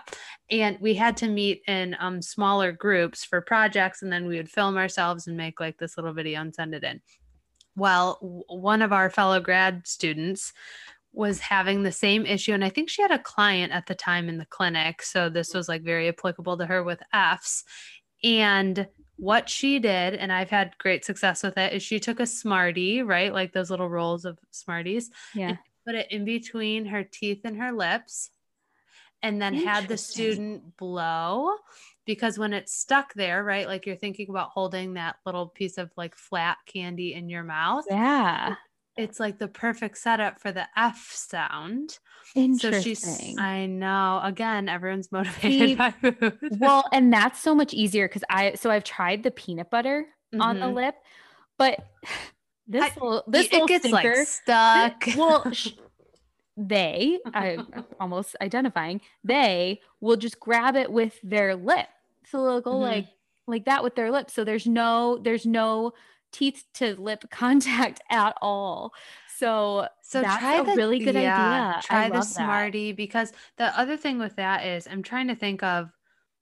[0.52, 4.02] And we had to meet in um, smaller groups for projects.
[4.02, 6.84] And then we would film ourselves and make like this little video and send it
[6.84, 7.02] in.
[7.76, 10.54] Well, one of our fellow grad students
[11.14, 12.54] was having the same issue.
[12.54, 15.02] And I think she had a client at the time in the clinic.
[15.04, 15.60] So this mm-hmm.
[15.60, 17.64] was like very applicable to her with F's.
[18.24, 22.26] And what she did, and I've had great success with it, is she took a
[22.26, 23.32] Smartie, right?
[23.32, 27.72] Like those little rolls of Smarties, yeah put it in between her teeth and her
[27.72, 28.30] lips,
[29.22, 31.52] and then had the student blow.
[32.06, 33.68] Because when it's stuck there, right?
[33.68, 37.86] Like you're thinking about holding that little piece of like flat candy in your mouth.
[37.90, 38.56] yeah
[38.96, 41.98] It's like the perfect setup for the F sound.
[42.36, 44.22] interesting So she's, I know.
[44.24, 46.38] Again, everyone's motivated See, by food.
[46.60, 50.06] well and that's so much easier because i so i've tried the peanut butter
[50.40, 50.96] on the lip
[51.58, 51.80] but
[52.68, 55.04] this I- little this it gets stinker, like stuck.
[55.18, 55.72] well sh-
[56.56, 57.58] they i
[58.00, 61.88] almost identifying they will just grab it with their lip
[62.28, 62.82] so they'll go Mhm.
[62.82, 63.08] like
[63.48, 65.94] like that with their lips so there's no there's no
[66.34, 68.94] teeth to lip contact at all
[69.28, 71.68] so So That's try a the really good idea.
[71.80, 72.74] Try the love that.
[72.74, 75.90] Smartie because the other thing with that is I'm trying to think of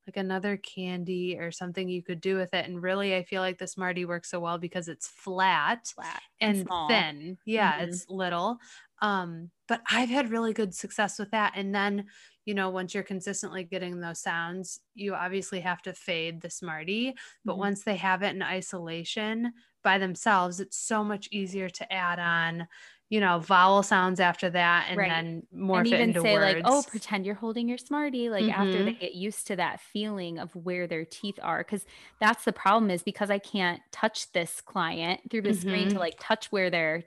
[0.08, 2.65] like another candy or something you could do with it.
[2.65, 6.67] And really, I feel like the Smartie works so well because it's flat flat and
[6.67, 6.88] small.
[6.88, 7.38] thin.
[7.45, 7.84] Yeah, Mhm.
[7.84, 8.58] it's little.
[9.01, 11.53] Um, but I've had really good success with that.
[11.55, 12.07] And then,
[12.45, 17.15] you know, once you're consistently getting those sounds, you obviously have to fade the Smartie.
[17.45, 17.57] But Mhm.
[17.57, 22.67] once they have it in isolation by themselves, it's so much easier to add on,
[23.09, 25.09] you know, vowel sounds after that and Right.
[25.09, 26.39] then morph and even say words.
[26.39, 28.99] like oh pretend you're holding your smartie like after they Mhm.
[28.99, 31.85] get used to that feeling of where their teeth are because
[32.19, 35.99] that's the problem is because i can't touch this client through the screen to Mhm.
[35.99, 37.03] like touch where their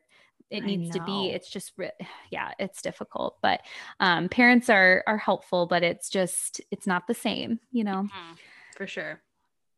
[0.51, 1.73] it needs to be it's just
[2.31, 3.61] yeah it's difficult but
[4.01, 8.37] um parents are are helpful but it's just it's not the same you know Mhm.
[8.77, 9.23] for sure.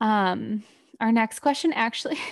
[0.00, 0.62] um
[1.00, 2.18] our next question actually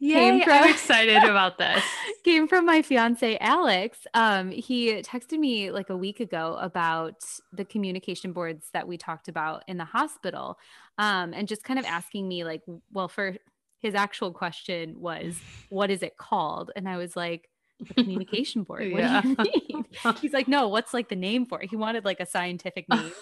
[0.00, 1.82] Yay, from- I'm excited about this.
[2.24, 4.06] came from my fiance Alex.
[4.14, 9.26] Um, he texted me like a week ago about the communication boards that we talked
[9.26, 10.56] about in the hospital,
[10.98, 12.62] um, and just kind of asking me like,
[12.92, 13.38] well, for
[13.80, 15.36] his actual question was,
[15.68, 17.48] "What is it called?" And I was like,
[17.90, 19.22] "A communication board." What Yeah.
[19.22, 19.36] do you
[19.68, 19.84] mean?
[20.20, 23.12] He's like, "No, what's like the name for it?" He wanted like a scientific name,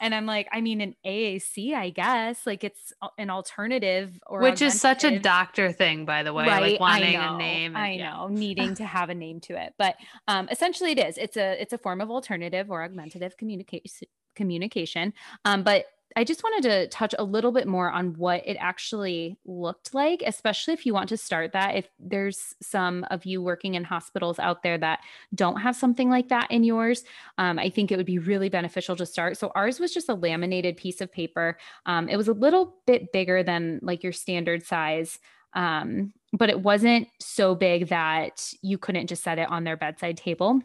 [0.00, 4.60] And I'm like, I mean, an AAC, I guess, like it's an alternative or which
[4.60, 6.72] is such a doctor thing, by the way, right?
[6.72, 7.76] like wanting know, a name.
[7.76, 8.10] And, I yeah.
[8.10, 9.94] know, needing to have a name to it, but
[10.26, 11.18] um, essentially, it is.
[11.18, 15.12] It's a it's a form of alternative or augmentative communication communication.
[15.44, 15.84] Um, but
[16.16, 20.22] I just wanted to touch a little bit more on what it actually looked like,
[20.26, 21.76] especially if you want to start that.
[21.76, 25.00] If there's some of you working in hospitals out there that
[25.34, 27.04] don't have something like that in yours,
[27.38, 29.36] um, I think it would be really beneficial to start.
[29.38, 31.58] So ours was just a laminated piece of paper.
[31.86, 35.18] Um, it was a little bit bigger than like your standard size.
[35.54, 40.16] Um, but it wasn't so big that you couldn't just set it on their bedside
[40.16, 40.62] table.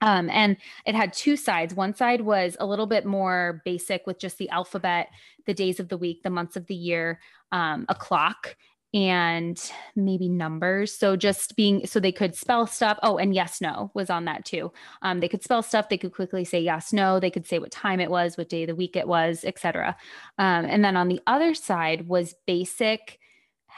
[0.00, 0.56] Um, and
[0.86, 1.74] it had two sides.
[1.74, 5.08] One side was a little bit more basic with just the alphabet,
[5.46, 7.20] the days of the week, the months of the year,
[7.52, 8.56] um, a clock,
[8.94, 10.96] and maybe numbers.
[10.96, 12.98] So just being so they could spell stuff.
[13.02, 14.72] Oh, and yes, no was on that too.
[15.02, 15.88] Um, they could spell stuff.
[15.88, 17.20] They could quickly say yes, no.
[17.20, 19.96] They could say what time it was, what day of the week it was, etc.
[20.38, 23.18] Um, and then on the other side was basic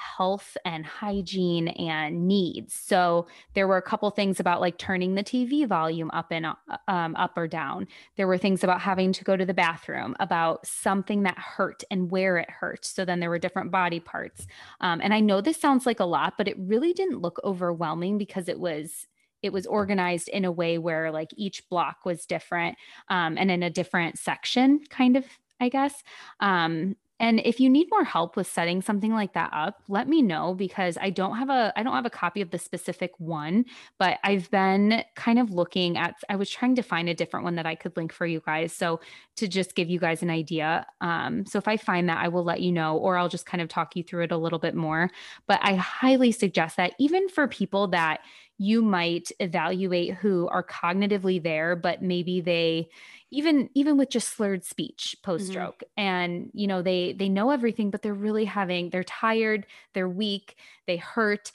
[0.01, 2.75] health and hygiene and needs.
[2.75, 6.55] So there were a couple things about like turning the TV volume up and uh,
[6.89, 7.87] um, up or down.
[8.17, 12.11] There were things about having to go to the bathroom, about something that hurt and
[12.11, 12.85] where it hurt.
[12.85, 14.47] So then there were different body parts.
[14.81, 18.19] Um, and I know this sounds like a lot, but it really didn't look overwhelming
[18.19, 19.07] because it was
[19.43, 22.77] it was organized in a way where like each block was different
[23.09, 25.25] um, and in a different section kind of
[25.61, 26.03] i guess
[26.41, 30.23] um, and if you need more help with setting something like that up, let me
[30.23, 33.67] know because I don't have a I don't have a copy of the specific one,
[33.99, 37.57] but I've been kind of looking at I was trying to find a different one
[37.57, 38.73] that I could link for you guys.
[38.73, 39.01] So
[39.37, 40.87] to just give you guys an idea.
[41.03, 43.61] Um, so if I find that, I will let you know, or I'll just kind
[43.61, 45.11] of talk you through it a little bit more.
[45.47, 48.21] But I highly suggest that even for people that
[48.57, 52.91] you might evaluate who are cognitively there, but maybe they
[53.31, 56.01] even even with just slurred speech post stroke mm-hmm.
[56.01, 60.57] and you know they they know everything but they're really having they're tired they're weak
[60.87, 61.53] they hurt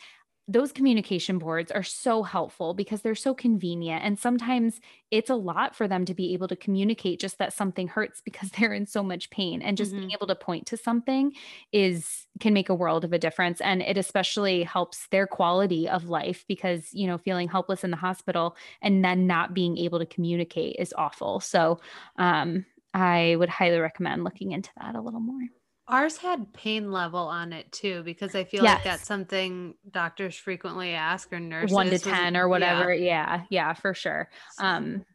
[0.48, 4.04] those communication boards are so helpful because they're so convenient.
[4.04, 4.80] And sometimes
[5.10, 8.52] it's a lot for them to be able to communicate just that something hurts because
[8.52, 9.62] they're in so much pain.
[9.62, 10.02] And just mm-hmm.
[10.02, 11.34] being able to point to something
[11.72, 13.60] is can make a world of a difference.
[13.60, 17.98] And it especially helps their quality of life because, you know, feeling helpless in the
[17.98, 21.40] hospital and then not being able to communicate is awful.
[21.40, 21.80] So
[22.18, 25.42] um, I would highly recommend looking into that a little more.
[25.88, 28.76] Ours had pain level on it too, because I feel yes.
[28.76, 31.74] like that's something doctors frequently ask or nurses.
[31.74, 32.94] One to 10 or whatever.
[32.94, 33.04] Yeah.
[33.04, 33.44] yeah.
[33.50, 34.30] Yeah, for sure.
[34.60, 35.06] Um,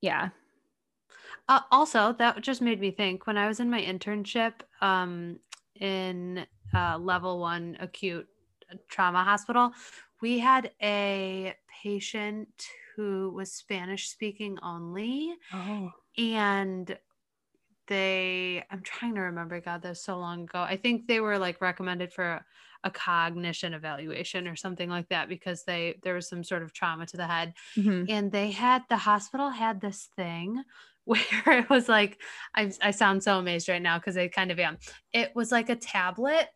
[0.00, 0.30] yeah.
[1.48, 5.38] Uh, also, that just made me think when I was in my internship um,
[5.80, 8.26] in uh, level one acute
[8.88, 9.70] trauma hospital,
[10.20, 12.48] we had a patient
[12.96, 15.34] who was Spanish speaking only.
[15.52, 15.92] Oh.
[16.18, 16.96] And
[17.86, 20.60] they i'm trying to remember god that was so long ago.
[20.60, 22.44] I think they were like recommended for a,
[22.84, 27.06] a, cognition evaluation or something like that because they there was some sort of trauma
[27.06, 27.54] to the head.
[27.76, 28.04] Mm-hmm.
[28.08, 30.62] and they had the hospital had this thing
[31.04, 32.20] where it was like
[32.54, 34.78] i, I sound so amazed right now because i kind of am.
[35.12, 36.48] It was like a tablet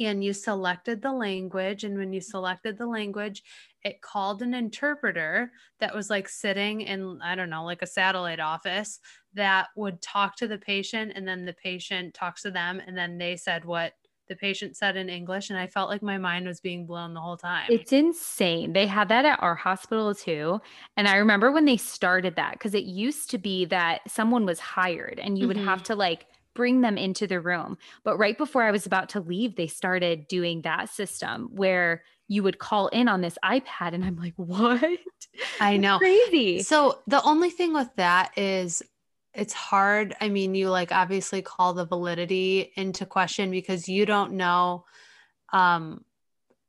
[0.00, 3.42] and you selected the language and when you selected the language
[3.82, 8.40] it called an interpreter that was like sitting in i don't know like a satellite
[8.40, 9.00] office
[9.34, 13.18] that would talk to the patient and then the patient talks to them and then
[13.18, 13.92] they said what
[14.28, 17.20] the patient said in English and I felt like my mind was being blown the
[17.20, 17.66] whole time.
[17.68, 18.72] It's insane.
[18.72, 20.60] They had that at our hospital too.
[20.96, 24.60] And I remember when they started that cuz it used to be that someone was
[24.60, 25.48] hired and you mm-hmm.
[25.48, 25.92] would have mm-hmm.
[25.92, 27.78] to like bring them into the room.
[28.02, 32.42] But right before I was about to leave, they started doing that system where you
[32.42, 34.98] would call in on this iPad and I'm like, "What?"
[35.60, 35.98] I know.
[35.98, 36.62] crazy.
[36.62, 38.82] So the only thing with that is
[39.34, 40.14] it's hard.
[40.20, 44.84] I mean, you like obviously call the validity into question because you don't know
[45.52, 46.04] um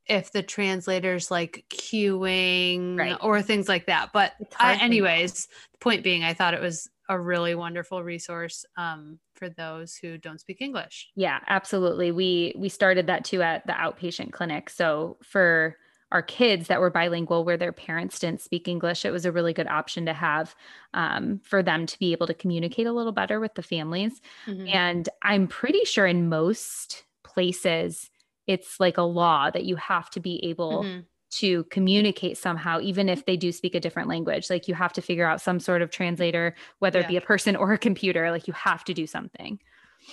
[0.08, 3.17] if the translator's like cueing right.
[3.21, 4.12] or things like that.
[4.13, 5.48] But I, anyways,
[5.80, 10.39] point being, I thought it was a really wonderful resource um, for those who don't
[10.39, 11.10] speak English.
[11.15, 12.12] Yeah, absolutely.
[12.12, 14.69] We we started that too at the outpatient clinic.
[14.69, 15.78] So for
[16.12, 19.54] our kids that were bilingual where their parents didn't speak english it was a really
[19.54, 20.56] good option to have
[20.93, 24.67] um, for them to be able to communicate a little better with the families mm-hmm.
[24.67, 28.10] and i'm pretty sure in most places
[28.48, 31.00] it's like a law that you have to be able mm-hmm.
[31.38, 35.02] To communicate somehow even if they do speak a different language like you have to
[35.02, 37.06] figure out some sort of translator whether yeah.
[37.06, 39.60] it be a person or a computer like you have to do something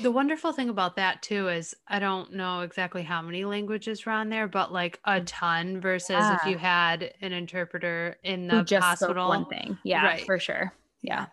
[0.01, 4.13] the wonderful thing about that too is I don't know exactly how many languages were
[4.13, 5.25] on there, but like a mm.
[5.27, 6.37] ton versus yeah.
[6.37, 9.29] if you had an interpreter in the just hospital.
[9.29, 9.79] one thing.
[9.85, 10.25] Yeah, right.
[10.25, 10.73] for sure.
[11.03, 11.27] Yeah.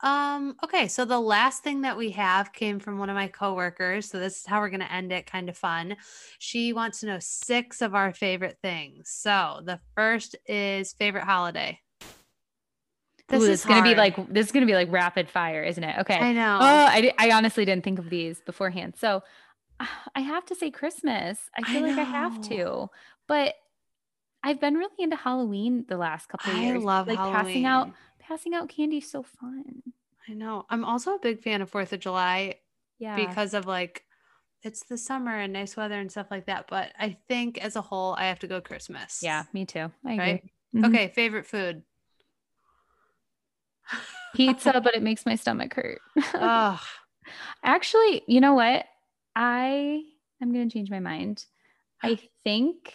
[0.00, 4.10] Um, okay, so the last thing that we have came from one of my coworkers.
[4.10, 5.96] So this is how we're gonna end it, kind of fun.
[6.38, 9.08] She wants to know six of our favorite things.
[9.10, 11.80] So the first is favorite holiday.
[13.28, 15.82] This Ooh, is it's gonna be like this is gonna be like rapid fire, isn't
[15.82, 15.98] it?
[16.00, 16.18] Okay.
[16.18, 16.58] I know.
[16.60, 18.94] Oh, I I honestly didn't think of these beforehand.
[18.98, 19.22] So
[20.14, 21.38] I have to say Christmas.
[21.56, 22.90] I I feel like I have to,
[23.26, 23.54] but
[24.42, 27.44] I've been really into Halloween the last couple of I love like Halloween.
[27.44, 27.90] passing out
[28.26, 29.82] passing out candy is so fun.
[30.28, 30.64] I know.
[30.70, 32.56] I'm also a big fan of Fourth of July
[32.98, 33.16] Yeah.
[33.16, 34.04] because of like
[34.62, 36.66] it's the summer and nice weather and stuff like that.
[36.68, 39.20] But I think as a whole, I have to go Christmas.
[39.22, 39.90] yeah, me too.
[40.06, 40.24] I agree.
[40.24, 40.44] Right?
[40.74, 40.86] Mhm.
[40.86, 41.08] Okay.
[41.14, 41.82] Favorite food.
[44.34, 46.00] Pizza, but it makes my stomach hurt.
[46.34, 46.80] Ugh.
[47.62, 48.86] Actually, you know what?
[49.36, 50.02] I
[50.40, 51.44] I'm gonna change my mind.
[52.02, 52.92] I think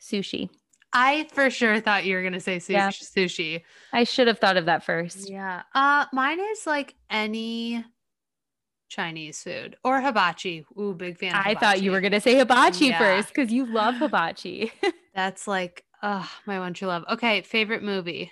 [0.00, 0.48] sushi.
[0.94, 2.70] I for sure thought you were gonna say sushi.
[2.70, 2.88] Yeah.
[2.90, 3.62] sushi.
[3.92, 5.28] I should have thought of that first.
[5.28, 5.62] Yeah.
[5.74, 7.84] Uh mine is like any
[8.88, 10.64] Chinese food or hibachi.
[10.78, 11.34] Ooh, big fan.
[11.34, 12.98] Of I thought you were gonna say hibachi Yeah.
[12.98, 14.72] first because you love hibachi.
[15.14, 17.04] That's like uh my one true love.
[17.10, 18.30] Okay, favorite movie.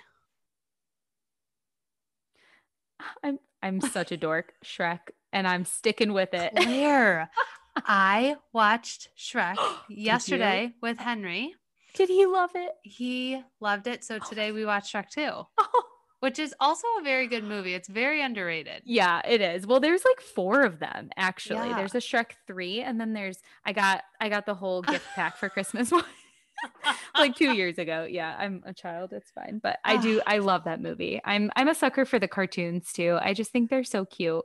[3.23, 4.99] I'm I'm such a dork, Shrek,
[5.31, 6.53] and I'm sticking with it.
[6.55, 7.29] Claire.
[7.75, 9.57] I watched Shrek
[9.89, 11.55] yesterday with Henry.
[11.93, 12.71] Did he love it?
[12.83, 14.03] He loved it.
[14.03, 15.21] So today we watched Shrek 2,
[15.57, 15.83] Oh,
[16.21, 17.73] which is also a very good movie.
[17.73, 18.81] It's very underrated.
[18.85, 19.67] yeah, it is.
[19.67, 21.69] Well, there's like four of them actually.
[21.69, 21.75] Yeah.
[21.77, 25.37] There's a Shrek three, and then there's I got I got the whole gift pack
[25.37, 26.03] for Christmas one.
[27.17, 28.07] like two years ago.
[28.09, 29.11] Yeah, I'm a child.
[29.13, 30.21] It's fine, but I do.
[30.27, 31.21] I love that movie.
[31.25, 33.17] I'm I'm a sucker for the cartoons too.
[33.21, 34.43] I just think they're so cute.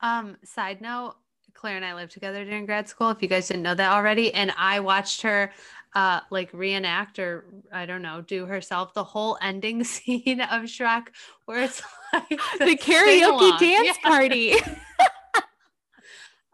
[0.00, 1.14] Um, side note,
[1.54, 4.32] Claire and I lived together during grad school, if you guys didn't know that already.
[4.34, 5.52] And I watched her
[5.98, 11.08] uh like reenact or I don't know, do herself the whole ending scene of Shrek
[11.46, 11.82] where it's
[12.12, 12.28] like
[12.58, 13.58] The karaoke sing-along.
[13.58, 14.08] dance Yeah.
[14.10, 14.54] party.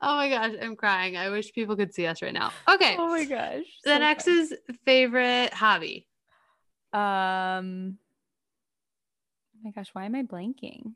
[0.07, 1.16] Oh my gosh, I'm crying.
[1.16, 2.53] I wish people could see us right now.
[2.68, 2.95] Okay.
[2.99, 3.64] oh my gosh.
[3.84, 4.34] the so next fun.
[4.38, 6.07] is favorite hobby.
[6.92, 7.97] um.
[9.57, 10.92] Oh my gosh, why am I blanking?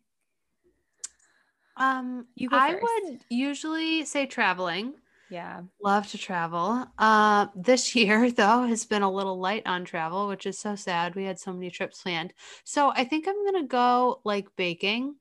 [1.78, 2.82] Um, You I first.
[2.82, 4.94] would usually say traveling.
[5.30, 5.62] Yeah.
[5.82, 6.86] Love to travel.
[6.98, 11.14] Uh, this year though has been a little light on travel, which is so sad.
[11.14, 12.32] We had so many trips planned.
[12.64, 15.16] So I think I'm gonna go like baking.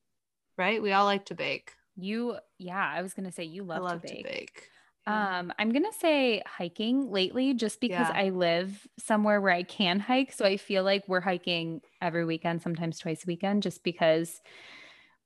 [0.57, 0.81] Right?
[0.81, 1.73] We all like to bake.
[1.95, 2.37] You.
[2.57, 2.91] Yeah.
[2.95, 4.23] I was gonna say you love, love to bake.
[4.25, 4.69] to bake.
[5.05, 8.13] Um, I'm gonna say hiking lately, just because Yeah.
[8.13, 10.33] I live somewhere where I can hike.
[10.33, 14.41] So I feel like we're hiking every weekend, sometimes twice a weekend, just because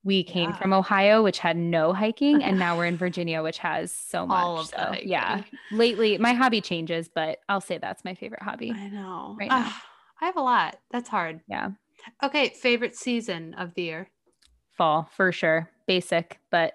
[0.04, 0.58] we came Yeah.
[0.58, 4.38] from Ohio, which had no hiking, and now we're in Virginia, which has so much.
[4.38, 8.42] All of the so yeah, lately my hobby changes, but I'll say that's my favorite
[8.42, 8.72] hobby.
[8.76, 9.36] I know.
[9.40, 9.64] right now.
[9.68, 9.84] Ah,
[10.22, 10.78] I have a lot.
[10.92, 11.42] That's hard.
[11.48, 11.70] Yeah,
[12.24, 14.10] Okay, favorite season of the year.
[14.78, 15.70] fall for sure.
[15.88, 16.74] Basic, but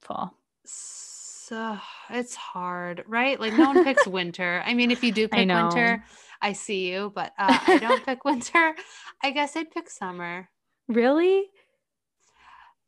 [0.00, 0.34] fall.
[0.64, 1.78] So
[2.10, 3.38] it's hard, right?
[3.38, 4.62] Like no one picks winter.
[4.64, 5.62] I mean, if you do pick know.
[5.68, 6.02] winter,
[6.40, 8.74] I see you, but uh, I don't pick winter.
[9.22, 10.48] I guess I'd pick summer.
[10.88, 11.44] Really?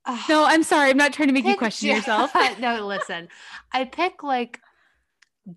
[0.29, 0.91] No, I'm sorry.
[0.91, 2.31] I'm not trying to make you question Ju- yourself.
[2.61, 3.29] no, listen.
[3.73, 4.61] I pick like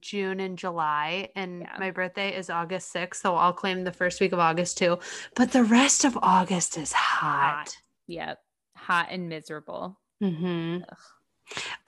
[0.01, 1.75] June and July, and Yeah.
[1.79, 4.99] my birthday is August 6th, so I'll claim the first week of August too.
[5.35, 7.69] But the rest of August is hot.
[8.07, 8.39] Yep,
[8.75, 9.99] hot and miserable.
[10.21, 10.97] hmm Ugh.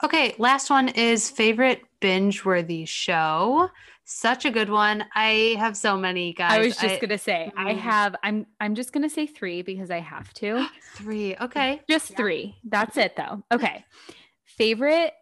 [0.04, 3.68] Okay, last one is favorite binge worthy show.
[4.04, 5.04] Such a good one.
[5.14, 6.52] I have so many guys.
[6.52, 7.78] I was just gonna say I Mhm.
[7.78, 8.16] have.
[8.22, 8.46] I'm.
[8.60, 10.66] I'm just gonna say three because I have to.
[10.94, 11.36] three.
[11.36, 11.80] Okay.
[11.88, 12.16] Just Yeah.
[12.16, 12.56] three.
[12.64, 13.42] That's it though.
[13.52, 13.84] Okay.
[14.44, 15.12] Favorite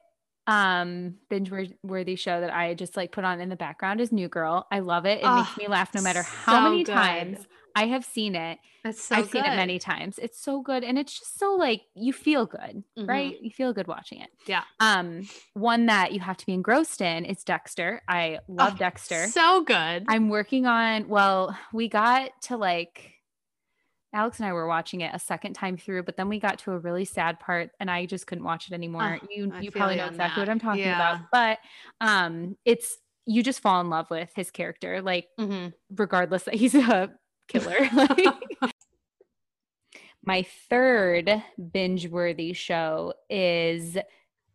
[0.47, 4.28] um binge worthy show that I just like put on in the background is New
[4.28, 4.66] Girl.
[4.72, 5.20] I love it.
[5.20, 6.95] It Oh, makes me laugh no matter how so many good.
[6.95, 8.59] times I have seen it.
[8.85, 10.18] That's so I've seen it many times.
[10.18, 13.07] It's so good and it's just so like you feel good, Mhm.
[13.09, 13.35] right?
[13.41, 14.31] You feel good watching it.
[14.47, 14.64] Yeah.
[14.81, 18.01] Um one that you have to be engrossed in is Dexter.
[18.09, 19.27] I love Oh, Dexter.
[19.29, 20.07] So good.
[20.09, 23.14] I'm working on, well, we got to like,
[24.12, 26.73] Alex and I were watching it a second time through, but then we got to
[26.73, 29.21] a really sad part and I just couldn't watch it anymore.
[29.23, 30.47] Oh, you I you probably know exactly that.
[30.47, 30.95] what I'm talking Yeah.
[30.95, 31.21] about.
[31.33, 31.59] But
[32.01, 35.73] um it's you just fall in love with his character, like Mhm.
[35.91, 37.14] regardless that he's a
[37.51, 37.89] killer.
[40.25, 41.43] My third
[41.73, 43.97] binge worthy show is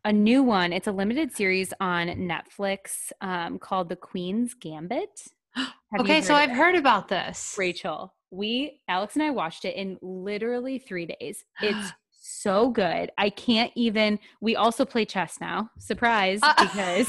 [0.03, 0.71] a new one.
[0.71, 5.27] It's a limited series on Netflix um, called The Queen's Gambit.
[5.97, 6.55] Okay, so I've it?
[6.57, 7.55] heard about this.
[7.57, 11.45] Rachel, we, Alex and I watched it in literally three days.
[11.61, 13.11] It's so good.
[13.17, 15.69] I can't even, we also play chess now.
[15.79, 17.07] Surprise, Uh, because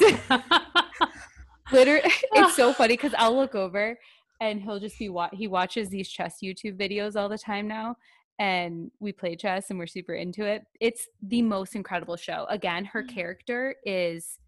[1.73, 3.99] literally, it's so funny because I'll look over
[4.41, 7.97] and he'll just be, wa- he watches these chess YouTube videos all the time now.
[8.39, 10.63] and we play chess and we're super into it.
[10.79, 12.45] It's the most incredible show.
[12.51, 13.09] Again, her Mm.
[13.15, 14.39] character is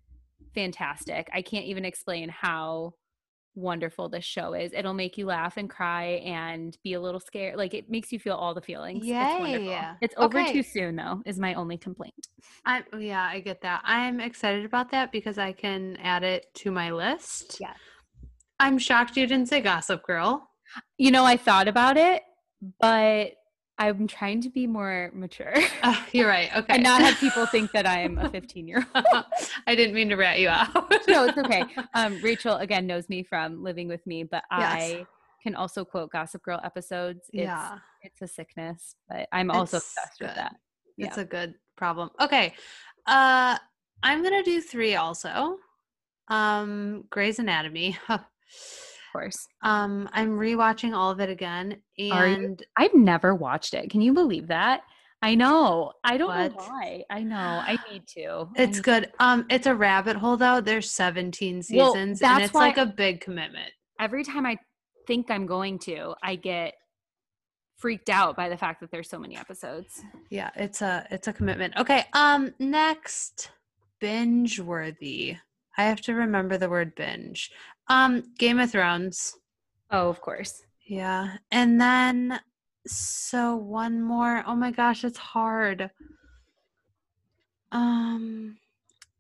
[0.55, 1.29] fantastic.
[1.33, 2.93] I can't even explain how
[3.55, 4.73] wonderful this show is.
[4.75, 7.57] It'll make you laugh and cry and be a little scared.
[7.57, 9.05] Like it makes you feel all the feelings.
[9.07, 9.97] It's wonderful.
[10.03, 10.53] It's over Okay.
[10.53, 12.29] too soon though, is my only complaint.
[12.67, 13.81] I yeah, I get that.
[13.85, 17.57] I'm excited about that because I can add it to my list.
[17.61, 17.73] Yeah.
[18.61, 20.49] I'm shocked you didn't say Gossip Girl.
[20.99, 22.23] You know, I thought about it,
[22.81, 23.33] but
[23.79, 25.55] I'm trying to be more mature
[25.85, 26.51] Oh, you're right.
[26.57, 26.75] Okay.
[26.75, 29.07] and not have people think that I am a 15 year old.
[29.67, 30.75] I didn't mean to rat you out.
[31.09, 31.65] no, it's okay.
[31.95, 34.61] Um, Rachel again knows me from living with me, but Yes.
[34.83, 35.07] I
[35.43, 37.31] can also quote Gossip Girl episodes.
[37.33, 37.79] It's, yeah.
[38.03, 40.37] it's a sickness, but I'm also It's obsessed with good.
[40.39, 40.57] that.
[40.99, 42.11] It's a good problem.
[42.21, 42.55] Okay.
[43.07, 43.57] Uh
[44.03, 45.59] I'm gonna do three also.
[46.27, 47.97] Um Grey's Anatomy.
[48.49, 53.91] Of course, um I'm rewatching all of it again and I've never watched it.
[53.91, 54.83] Can you believe that?
[55.21, 55.93] I know.
[56.05, 57.03] I don't know why.
[57.11, 57.37] I know.
[57.37, 58.49] I need to.
[58.55, 59.13] It's need- good.
[59.19, 60.61] Um it's a rabbit hole though.
[60.61, 63.73] There's 17 Well, seasons and it's like a big commitment.
[63.99, 64.59] Every time I
[65.07, 66.75] think I'm going to, I get
[67.79, 70.03] freaked out by the fact that there's so many episodes.
[70.31, 71.75] Yeah, it's a it's a commitment.
[71.79, 73.51] Okay, um next
[74.01, 75.37] binge worthy.
[75.77, 77.51] I have to remember the word binge.
[77.89, 79.35] Um Game of Thrones.
[79.91, 80.63] Oh, of course.
[80.87, 81.37] Yeah.
[81.51, 82.41] And then
[82.87, 84.43] so one more.
[84.47, 85.91] Oh my gosh, it's hard.
[87.73, 88.57] Um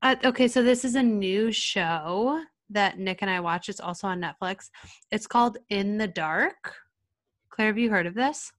[0.00, 2.40] uh, okay, so this is a new show
[2.70, 3.68] that Nick and I watch.
[3.68, 4.70] It's also on Netflix.
[5.10, 6.74] It's called In the Dark.
[7.50, 8.52] Claire, have you heard of this?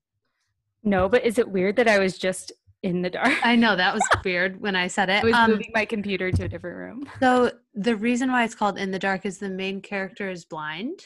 [0.82, 2.52] No, but is it weird that I was just
[2.82, 3.34] in the dark?
[3.44, 5.22] I know that was weird when I said it.
[5.22, 7.08] I was Um, moving my computer to a different room.
[7.20, 11.00] So the reason why it's called In the Dark is the main character is blind.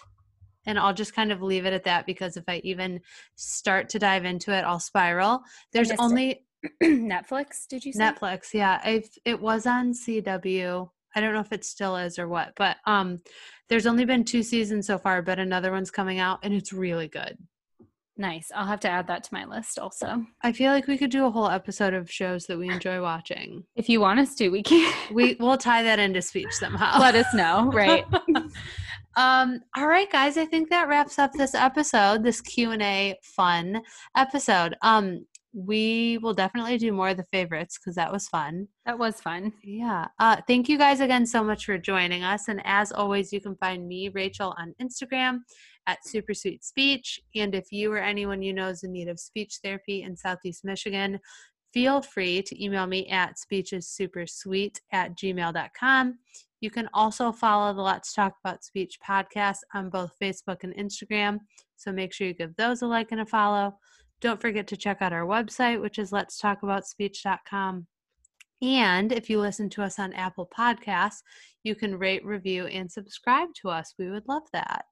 [0.67, 3.01] And I'll just kind of leave it at that because if I even
[3.35, 5.43] start to dive into it, I'll spiral.
[5.73, 6.47] There's only
[6.83, 8.01] Netflix, did you say?
[8.01, 8.81] Netflix, yeah.
[8.83, 10.89] I've, it was on CW.
[11.15, 13.21] I don't know if it still is or what, but um
[13.69, 17.09] there's only been two seasons so far, but another one's coming out and it's really
[17.09, 17.37] good.
[18.17, 18.53] Nice.
[18.55, 20.25] I'll have to add that to my list also.
[20.43, 23.65] I feel like we could do a whole episode of shows that we enjoy watching.
[23.75, 24.93] If you want us to, we can.
[25.13, 27.01] We we'll tie that into speech somehow.
[27.01, 28.05] Let us know, right?
[29.17, 33.81] um all right guys i think that wraps up this episode this q&a fun
[34.17, 38.99] episode um we will definitely do more of the favorites because that was fun that
[38.99, 39.53] was fun.
[39.63, 43.41] yeah uh thank you guys again so much for joining us and as always you
[43.41, 45.39] can find me rachel on instagram
[45.87, 49.21] at super sweet speech and if you or anyone you know is in need of
[49.21, 51.19] speech therapy in southeast michigan
[51.73, 56.19] feel free to email me at speechessupersweet at gmail.com
[56.65, 61.41] you can also follow the Let's Talk About Speech podcast on both Facebook and Instagram.
[61.77, 63.77] So make sure you give those a like and a follow.
[64.23, 67.87] Don't forget to check out our website, which is let's talk about letstalkaboutspeech.com.
[68.63, 71.21] And if you listen to us on Apple Podcasts,
[71.65, 73.93] you can rate, review, and subscribe to us.
[73.99, 74.87] We would love that.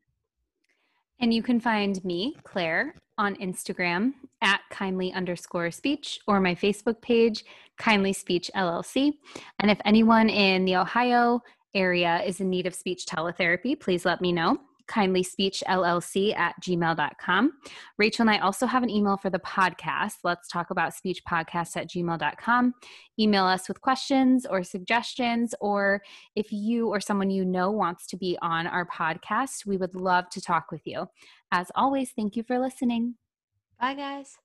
[1.23, 7.01] And you can find me, Claire, on Instagram at kindly underscore speech or my Facebook
[7.01, 7.45] page,
[7.79, 9.12] Kindly Speech LLC.
[9.61, 11.41] And if anyone in the Ohio
[11.75, 14.59] area is in need of speech teletherapy, please let me know.
[14.93, 17.53] Kindly Speech LLC at gmail.com.
[17.97, 20.16] Rachel and I also have an email for the podcast.
[20.22, 22.74] Let's talk about speech podcast at gmail.com.
[23.18, 26.03] Email us with questions or suggestions, or
[26.36, 30.28] if you or someone you know wants to be on our podcast, we would love
[30.30, 31.07] to talk with you.
[31.51, 33.14] As always, thank you for listening.
[33.80, 34.36] Bye, guys.